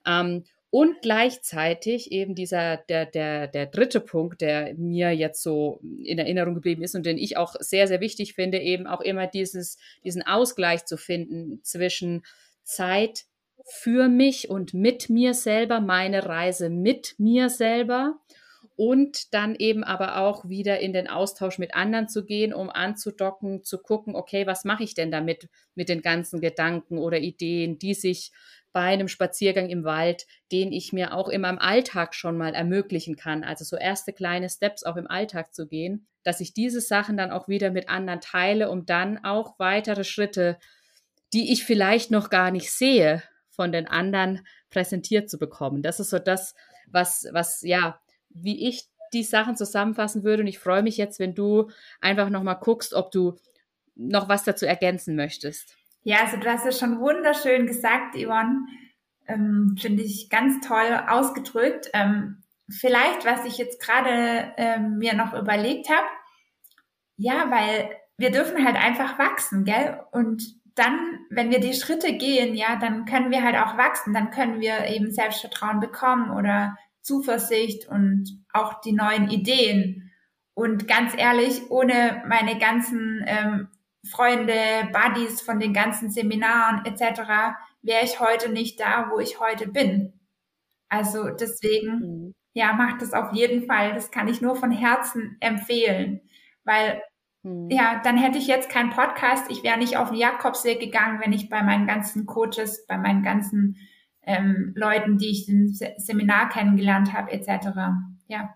Ähm, 0.05 0.45
und 0.71 1.01
gleichzeitig 1.01 2.13
eben 2.13 2.33
dieser, 2.33 2.77
der, 2.77 3.05
der, 3.05 3.47
der 3.47 3.65
dritte 3.65 3.99
Punkt, 3.99 4.39
der 4.39 4.73
mir 4.75 5.11
jetzt 5.11 5.43
so 5.43 5.81
in 6.01 6.17
Erinnerung 6.17 6.55
geblieben 6.55 6.81
ist 6.81 6.95
und 6.95 7.05
den 7.05 7.17
ich 7.17 7.35
auch 7.35 7.55
sehr, 7.59 7.87
sehr 7.87 7.99
wichtig 7.99 8.33
finde, 8.33 8.57
eben 8.59 8.87
auch 8.87 9.01
immer 9.01 9.27
dieses, 9.27 9.77
diesen 10.05 10.25
Ausgleich 10.25 10.85
zu 10.85 10.95
finden 10.95 11.59
zwischen 11.63 12.23
Zeit 12.63 13.25
für 13.65 14.07
mich 14.07 14.49
und 14.49 14.73
mit 14.73 15.09
mir 15.09 15.33
selber, 15.33 15.81
meine 15.81 16.25
Reise 16.25 16.69
mit 16.69 17.15
mir 17.17 17.49
selber 17.49 18.21
und 18.77 19.33
dann 19.33 19.55
eben 19.55 19.83
aber 19.83 20.17
auch 20.17 20.47
wieder 20.47 20.79
in 20.79 20.93
den 20.93 21.09
Austausch 21.09 21.59
mit 21.59 21.75
anderen 21.75 22.07
zu 22.07 22.23
gehen, 22.23 22.53
um 22.53 22.69
anzudocken, 22.69 23.63
zu 23.63 23.77
gucken, 23.77 24.15
okay, 24.15 24.47
was 24.47 24.63
mache 24.63 24.83
ich 24.83 24.93
denn 24.93 25.11
damit 25.11 25.49
mit 25.75 25.89
den 25.89 26.01
ganzen 26.01 26.39
Gedanken 26.39 26.97
oder 26.97 27.19
Ideen, 27.19 27.77
die 27.77 27.93
sich 27.93 28.31
bei 28.73 28.81
einem 28.81 29.07
Spaziergang 29.07 29.69
im 29.69 29.83
Wald, 29.83 30.25
den 30.51 30.71
ich 30.71 30.93
mir 30.93 31.13
auch 31.13 31.29
in 31.29 31.41
meinem 31.41 31.59
Alltag 31.59 32.15
schon 32.15 32.37
mal 32.37 32.53
ermöglichen 32.53 33.15
kann. 33.15 33.43
Also 33.43 33.65
so 33.65 33.75
erste 33.75 34.13
kleine 34.13 34.49
Steps 34.49 34.83
auch 34.83 34.95
im 34.95 35.07
Alltag 35.07 35.53
zu 35.53 35.67
gehen, 35.67 36.07
dass 36.23 36.39
ich 36.39 36.53
diese 36.53 36.81
Sachen 36.81 37.17
dann 37.17 37.31
auch 37.31 37.47
wieder 37.47 37.71
mit 37.71 37.89
anderen 37.89 38.21
teile, 38.21 38.69
um 38.69 38.85
dann 38.85 39.23
auch 39.23 39.59
weitere 39.59 40.03
Schritte, 40.03 40.57
die 41.33 41.51
ich 41.51 41.65
vielleicht 41.65 42.11
noch 42.11 42.29
gar 42.29 42.51
nicht 42.51 42.71
sehe, 42.71 43.23
von 43.49 43.71
den 43.71 43.87
anderen 43.87 44.45
präsentiert 44.69 45.29
zu 45.29 45.37
bekommen. 45.37 45.81
Das 45.81 45.99
ist 45.99 46.09
so 46.09 46.19
das, 46.19 46.55
was, 46.87 47.27
was, 47.31 47.61
ja, 47.61 47.99
wie 48.29 48.67
ich 48.67 48.85
die 49.13 49.23
Sachen 49.23 49.57
zusammenfassen 49.57 50.23
würde. 50.23 50.43
Und 50.43 50.47
ich 50.47 50.59
freue 50.59 50.83
mich 50.83 50.97
jetzt, 50.97 51.19
wenn 51.19 51.35
du 51.35 51.69
einfach 51.99 52.29
nochmal 52.29 52.57
guckst, 52.59 52.93
ob 52.93 53.11
du 53.11 53.37
noch 53.95 54.29
was 54.29 54.43
dazu 54.43 54.65
ergänzen 54.65 55.15
möchtest. 55.15 55.75
Ja, 56.03 56.21
also 56.21 56.37
du 56.37 56.49
hast 56.49 56.65
es 56.65 56.79
schon 56.79 56.99
wunderschön 56.99 57.67
gesagt, 57.67 58.15
Yvonne. 58.15 58.65
Ähm, 59.27 59.75
Finde 59.79 60.03
ich 60.03 60.29
ganz 60.29 60.65
toll 60.65 60.99
ausgedrückt. 61.07 61.89
Ähm, 61.93 62.43
vielleicht, 62.69 63.25
was 63.25 63.45
ich 63.45 63.57
jetzt 63.57 63.81
gerade 63.81 64.53
ähm, 64.57 64.97
mir 64.97 65.13
noch 65.13 65.33
überlegt 65.33 65.89
habe, 65.89 66.07
ja, 67.17 67.51
weil 67.51 67.89
wir 68.17 68.31
dürfen 68.31 68.65
halt 68.65 68.75
einfach 68.75 69.19
wachsen, 69.19 69.63
gell? 69.63 69.99
Und 70.11 70.43
dann, 70.75 71.19
wenn 71.29 71.51
wir 71.51 71.59
die 71.59 71.73
Schritte 71.73 72.13
gehen, 72.13 72.55
ja, 72.55 72.77
dann 72.77 73.05
können 73.05 73.29
wir 73.29 73.43
halt 73.43 73.55
auch 73.57 73.77
wachsen, 73.77 74.13
dann 74.13 74.31
können 74.31 74.61
wir 74.61 74.87
eben 74.87 75.11
Selbstvertrauen 75.11 75.79
bekommen 75.79 76.31
oder 76.31 76.77
Zuversicht 77.01 77.87
und 77.87 78.43
auch 78.53 78.81
die 78.81 78.93
neuen 78.93 79.29
Ideen. 79.29 80.11
Und 80.53 80.87
ganz 80.87 81.13
ehrlich, 81.17 81.69
ohne 81.69 82.23
meine 82.27 82.57
ganzen 82.57 83.23
ähm, 83.25 83.67
Freunde, 84.09 84.89
Buddies 84.91 85.41
von 85.41 85.59
den 85.59 85.73
ganzen 85.73 86.09
Seminaren 86.09 86.85
etc., 86.85 87.21
wäre 87.81 88.03
ich 88.03 88.19
heute 88.19 88.51
nicht 88.51 88.79
da, 88.79 89.09
wo 89.11 89.19
ich 89.19 89.39
heute 89.39 89.67
bin. 89.67 90.13
Also 90.89 91.29
deswegen, 91.29 91.99
mhm. 91.99 92.35
ja, 92.53 92.73
macht 92.73 93.01
das 93.01 93.13
auf 93.13 93.33
jeden 93.33 93.65
Fall. 93.65 93.93
Das 93.93 94.11
kann 94.11 94.27
ich 94.27 94.41
nur 94.41 94.55
von 94.55 94.71
Herzen 94.71 95.37
empfehlen, 95.39 96.21
weil 96.63 97.01
mhm. 97.43 97.69
ja, 97.69 98.01
dann 98.03 98.17
hätte 98.17 98.37
ich 98.37 98.47
jetzt 98.47 98.69
keinen 98.69 98.89
Podcast. 98.89 99.49
Ich 99.49 99.63
wäre 99.63 99.77
nicht 99.77 99.97
auf 99.97 100.09
den 100.09 100.19
Jakobsweg 100.19 100.79
gegangen, 100.79 101.21
wenn 101.23 101.33
ich 101.33 101.49
bei 101.49 101.63
meinen 101.63 101.87
ganzen 101.87 102.25
Coaches, 102.25 102.85
bei 102.87 102.97
meinen 102.97 103.23
ganzen 103.23 103.77
ähm, 104.23 104.73
Leuten, 104.75 105.17
die 105.17 105.31
ich 105.31 105.47
im 105.47 105.69
Seminar 105.69 106.49
kennengelernt 106.49 107.13
habe, 107.13 107.31
etc. 107.31 107.69
Ja. 108.27 108.55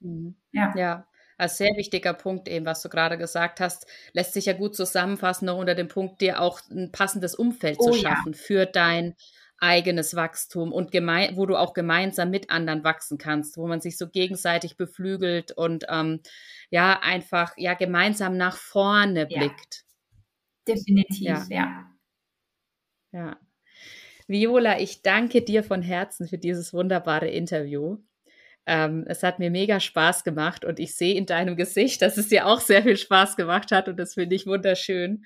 Mhm. 0.00 0.36
Ja. 0.52 0.72
ja. 0.76 1.06
Als 1.38 1.58
sehr 1.58 1.76
wichtiger 1.76 2.14
Punkt 2.14 2.48
eben, 2.48 2.64
was 2.64 2.82
du 2.82 2.88
gerade 2.88 3.18
gesagt 3.18 3.60
hast, 3.60 3.86
lässt 4.12 4.32
sich 4.32 4.46
ja 4.46 4.54
gut 4.54 4.74
zusammenfassen 4.74 5.46
noch 5.46 5.58
unter 5.58 5.74
dem 5.74 5.88
Punkt, 5.88 6.20
dir 6.20 6.40
auch 6.40 6.60
ein 6.70 6.92
passendes 6.92 7.34
Umfeld 7.34 7.76
oh, 7.78 7.90
zu 7.90 7.98
schaffen 7.98 8.32
ja. 8.32 8.38
für 8.38 8.66
dein 8.66 9.14
eigenes 9.58 10.14
Wachstum 10.14 10.72
und 10.72 10.92
gemein, 10.92 11.36
wo 11.36 11.46
du 11.46 11.56
auch 11.56 11.72
gemeinsam 11.72 12.30
mit 12.30 12.50
anderen 12.50 12.84
wachsen 12.84 13.18
kannst, 13.18 13.56
wo 13.56 13.66
man 13.66 13.80
sich 13.80 13.96
so 13.96 14.08
gegenseitig 14.08 14.76
beflügelt 14.76 15.52
und 15.52 15.86
ähm, 15.88 16.20
ja 16.70 17.00
einfach 17.00 17.52
ja 17.56 17.74
gemeinsam 17.74 18.36
nach 18.36 18.56
vorne 18.56 19.26
ja. 19.30 19.38
blickt. 19.38 19.84
Definitiv, 20.68 21.26
ja. 21.26 21.46
ja. 21.48 21.90
Ja. 23.12 23.38
Viola, 24.26 24.80
ich 24.80 25.02
danke 25.02 25.42
dir 25.42 25.62
von 25.62 25.80
Herzen 25.80 26.28
für 26.28 26.38
dieses 26.38 26.74
wunderbare 26.74 27.28
Interview. 27.28 27.98
Ähm, 28.66 29.04
es 29.06 29.22
hat 29.22 29.38
mir 29.38 29.50
mega 29.50 29.78
Spaß 29.78 30.24
gemacht 30.24 30.64
und 30.64 30.80
ich 30.80 30.96
sehe 30.96 31.14
in 31.14 31.26
deinem 31.26 31.56
Gesicht, 31.56 32.02
dass 32.02 32.16
es 32.16 32.28
dir 32.28 32.46
auch 32.46 32.60
sehr 32.60 32.82
viel 32.82 32.96
Spaß 32.96 33.36
gemacht 33.36 33.70
hat 33.70 33.88
und 33.88 33.96
das 33.96 34.14
finde 34.14 34.34
ich 34.34 34.46
wunderschön. 34.46 35.24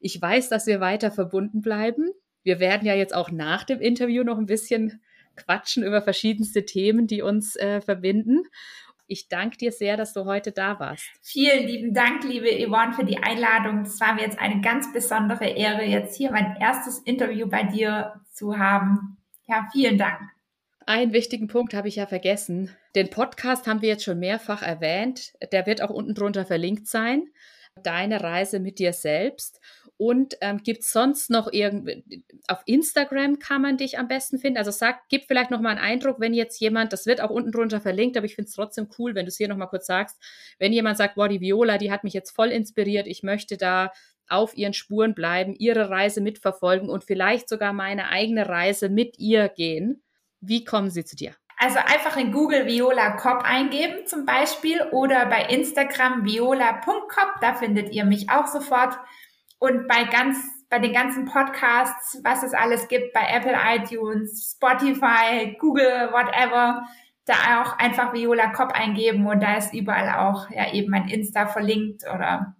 Ich 0.00 0.20
weiß, 0.20 0.48
dass 0.48 0.66
wir 0.66 0.80
weiter 0.80 1.10
verbunden 1.10 1.62
bleiben. 1.62 2.10
Wir 2.42 2.60
werden 2.60 2.86
ja 2.86 2.94
jetzt 2.94 3.14
auch 3.14 3.30
nach 3.30 3.64
dem 3.64 3.80
Interview 3.80 4.24
noch 4.24 4.38
ein 4.38 4.46
bisschen 4.46 5.00
quatschen 5.36 5.84
über 5.84 6.02
verschiedenste 6.02 6.64
Themen, 6.64 7.06
die 7.06 7.22
uns 7.22 7.56
äh, 7.56 7.80
verbinden. 7.80 8.42
Ich 9.08 9.28
danke 9.28 9.56
dir 9.56 9.70
sehr, 9.70 9.96
dass 9.96 10.12
du 10.12 10.24
heute 10.24 10.50
da 10.50 10.80
warst. 10.80 11.08
Vielen 11.22 11.66
lieben 11.66 11.94
Dank, 11.94 12.24
liebe 12.24 12.48
Yvonne, 12.48 12.92
für 12.92 13.04
die 13.04 13.18
Einladung. 13.18 13.82
Es 13.82 14.00
war 14.00 14.14
mir 14.14 14.22
jetzt 14.22 14.38
eine 14.40 14.60
ganz 14.60 14.92
besondere 14.92 15.46
Ehre, 15.46 15.84
jetzt 15.84 16.16
hier 16.16 16.32
mein 16.32 16.56
erstes 16.60 16.98
Interview 16.98 17.46
bei 17.48 17.62
dir 17.62 18.20
zu 18.32 18.58
haben. 18.58 19.16
Ja, 19.46 19.68
vielen 19.72 19.96
Dank. 19.96 20.35
Einen 20.88 21.12
wichtigen 21.12 21.48
Punkt 21.48 21.74
habe 21.74 21.88
ich 21.88 21.96
ja 21.96 22.06
vergessen. 22.06 22.70
Den 22.94 23.10
Podcast 23.10 23.66
haben 23.66 23.82
wir 23.82 23.88
jetzt 23.88 24.04
schon 24.04 24.20
mehrfach 24.20 24.62
erwähnt. 24.62 25.32
Der 25.50 25.66
wird 25.66 25.82
auch 25.82 25.90
unten 25.90 26.14
drunter 26.14 26.46
verlinkt 26.46 26.86
sein. 26.86 27.26
Deine 27.82 28.22
Reise 28.22 28.60
mit 28.60 28.78
dir 28.78 28.92
selbst. 28.92 29.60
Und 29.96 30.36
ähm, 30.42 30.62
gibt 30.62 30.82
es 30.82 30.92
sonst 30.92 31.28
noch 31.28 31.52
irgendwie, 31.52 32.22
auf 32.46 32.62
Instagram 32.66 33.40
kann 33.40 33.62
man 33.62 33.78
dich 33.78 33.98
am 33.98 34.06
besten 34.06 34.38
finden? 34.38 34.58
Also 34.58 34.70
sag, 34.70 35.08
gib 35.08 35.24
vielleicht 35.26 35.50
noch 35.50 35.60
mal 35.60 35.70
einen 35.70 35.80
Eindruck, 35.80 36.20
wenn 36.20 36.34
jetzt 36.34 36.60
jemand, 36.60 36.92
das 36.92 37.06
wird 37.06 37.20
auch 37.20 37.30
unten 37.30 37.50
drunter 37.50 37.80
verlinkt, 37.80 38.16
aber 38.16 38.26
ich 38.26 38.36
finde 38.36 38.48
es 38.48 38.54
trotzdem 38.54 38.88
cool, 38.98 39.16
wenn 39.16 39.24
du 39.24 39.30
es 39.30 39.38
hier 39.38 39.48
noch 39.48 39.56
mal 39.56 39.66
kurz 39.66 39.86
sagst, 39.86 40.22
wenn 40.58 40.72
jemand 40.72 40.98
sagt, 40.98 41.16
boah, 41.16 41.28
die 41.28 41.40
Viola, 41.40 41.78
die 41.78 41.90
hat 41.90 42.04
mich 42.04 42.12
jetzt 42.12 42.30
voll 42.30 42.48
inspiriert, 42.48 43.08
ich 43.08 43.22
möchte 43.22 43.56
da 43.56 43.90
auf 44.28 44.56
ihren 44.56 44.74
Spuren 44.74 45.14
bleiben, 45.14 45.54
ihre 45.54 45.88
Reise 45.88 46.20
mitverfolgen 46.20 46.90
und 46.90 47.04
vielleicht 47.04 47.48
sogar 47.48 47.72
meine 47.72 48.08
eigene 48.08 48.48
Reise 48.48 48.88
mit 48.88 49.18
ihr 49.18 49.48
gehen. 49.48 50.02
Wie 50.40 50.64
kommen 50.64 50.90
sie 50.90 51.04
zu 51.04 51.16
dir? 51.16 51.34
Also 51.58 51.78
einfach 51.78 52.16
in 52.16 52.32
Google 52.32 52.66
Viola 52.66 53.12
Kopp 53.12 53.42
eingeben 53.42 54.06
zum 54.06 54.26
Beispiel 54.26 54.82
oder 54.92 55.26
bei 55.26 55.46
Instagram 55.46 56.24
viola.kopp, 56.24 57.40
da 57.40 57.54
findet 57.54 57.92
ihr 57.92 58.04
mich 58.04 58.28
auch 58.28 58.46
sofort. 58.46 58.98
Und 59.58 59.88
bei 59.88 60.04
ganz, 60.04 60.38
bei 60.68 60.78
den 60.78 60.92
ganzen 60.92 61.24
Podcasts, 61.24 62.20
was 62.22 62.42
es 62.42 62.52
alles 62.52 62.88
gibt, 62.88 63.14
bei 63.14 63.26
Apple 63.30 63.56
iTunes, 63.74 64.54
Spotify, 64.54 65.56
Google, 65.58 66.10
whatever, 66.12 66.86
da 67.24 67.62
auch 67.62 67.78
einfach 67.78 68.12
Viola 68.12 68.52
Kopp 68.52 68.72
eingeben 68.72 69.26
und 69.26 69.42
da 69.42 69.56
ist 69.56 69.72
überall 69.72 70.28
auch 70.28 70.50
ja 70.50 70.72
eben 70.72 70.90
mein 70.90 71.08
Insta 71.08 71.46
verlinkt 71.46 72.04
oder 72.04 72.54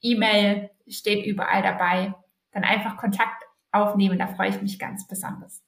E-Mail 0.00 0.70
steht 0.88 1.26
überall 1.26 1.62
dabei. 1.62 2.14
Dann 2.52 2.64
einfach 2.64 2.96
Kontakt 2.96 3.44
aufnehmen, 3.72 4.18
da 4.18 4.26
freue 4.26 4.48
ich 4.48 4.62
mich 4.62 4.78
ganz 4.78 5.06
besonders. 5.06 5.62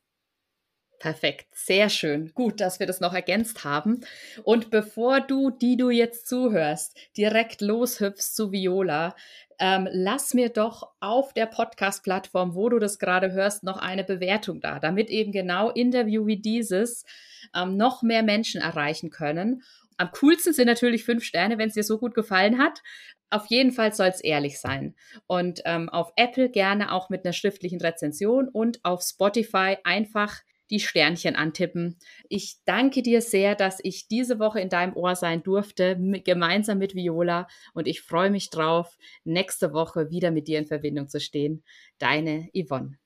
Perfekt, 1.00 1.46
sehr 1.54 1.88
schön. 1.88 2.30
Gut, 2.34 2.60
dass 2.60 2.78
wir 2.78 2.86
das 2.86 3.00
noch 3.00 3.14
ergänzt 3.14 3.64
haben. 3.64 4.02
Und 4.44 4.70
bevor 4.70 5.22
du, 5.22 5.50
die 5.50 5.78
du 5.78 5.88
jetzt 5.88 6.28
zuhörst, 6.28 6.94
direkt 7.16 7.62
loshüpfst 7.62 8.36
zu 8.36 8.52
Viola, 8.52 9.16
ähm, 9.58 9.88
lass 9.90 10.34
mir 10.34 10.50
doch 10.50 10.92
auf 11.00 11.32
der 11.32 11.46
Podcast-Plattform, 11.46 12.54
wo 12.54 12.68
du 12.68 12.78
das 12.78 12.98
gerade 12.98 13.32
hörst, 13.32 13.64
noch 13.64 13.78
eine 13.78 14.04
Bewertung 14.04 14.60
da, 14.60 14.78
damit 14.78 15.08
eben 15.08 15.32
genau 15.32 15.70
Interview 15.70 16.26
wie 16.26 16.36
dieses 16.36 17.06
ähm, 17.56 17.78
noch 17.78 18.02
mehr 18.02 18.22
Menschen 18.22 18.60
erreichen 18.60 19.08
können. 19.08 19.62
Am 19.96 20.10
coolsten 20.12 20.52
sind 20.52 20.66
natürlich 20.66 21.04
fünf 21.04 21.24
Sterne, 21.24 21.56
wenn 21.56 21.68
es 21.68 21.74
dir 21.74 21.82
so 21.82 21.96
gut 21.96 22.14
gefallen 22.14 22.58
hat. 22.58 22.82
Auf 23.30 23.46
jeden 23.46 23.72
Fall 23.72 23.94
soll 23.94 24.08
es 24.08 24.20
ehrlich 24.20 24.60
sein. 24.60 24.94
Und 25.26 25.62
ähm, 25.64 25.88
auf 25.88 26.12
Apple 26.16 26.50
gerne 26.50 26.92
auch 26.92 27.08
mit 27.08 27.24
einer 27.24 27.32
schriftlichen 27.32 27.80
Rezension 27.80 28.48
und 28.48 28.84
auf 28.84 29.02
Spotify 29.02 29.78
einfach 29.84 30.40
die 30.70 30.80
Sternchen 30.80 31.36
antippen. 31.36 31.98
Ich 32.28 32.58
danke 32.64 33.02
dir 33.02 33.20
sehr, 33.20 33.54
dass 33.54 33.80
ich 33.82 34.08
diese 34.08 34.38
Woche 34.38 34.60
in 34.60 34.68
deinem 34.68 34.96
Ohr 34.96 35.16
sein 35.16 35.42
durfte, 35.42 35.96
mit, 35.96 36.24
gemeinsam 36.24 36.78
mit 36.78 36.94
Viola. 36.94 37.48
Und 37.74 37.88
ich 37.88 38.02
freue 38.02 38.30
mich 38.30 38.50
drauf, 38.50 38.96
nächste 39.24 39.72
Woche 39.72 40.10
wieder 40.10 40.30
mit 40.30 40.48
dir 40.48 40.58
in 40.58 40.66
Verbindung 40.66 41.08
zu 41.08 41.20
stehen. 41.20 41.64
Deine 41.98 42.48
Yvonne. 42.54 42.98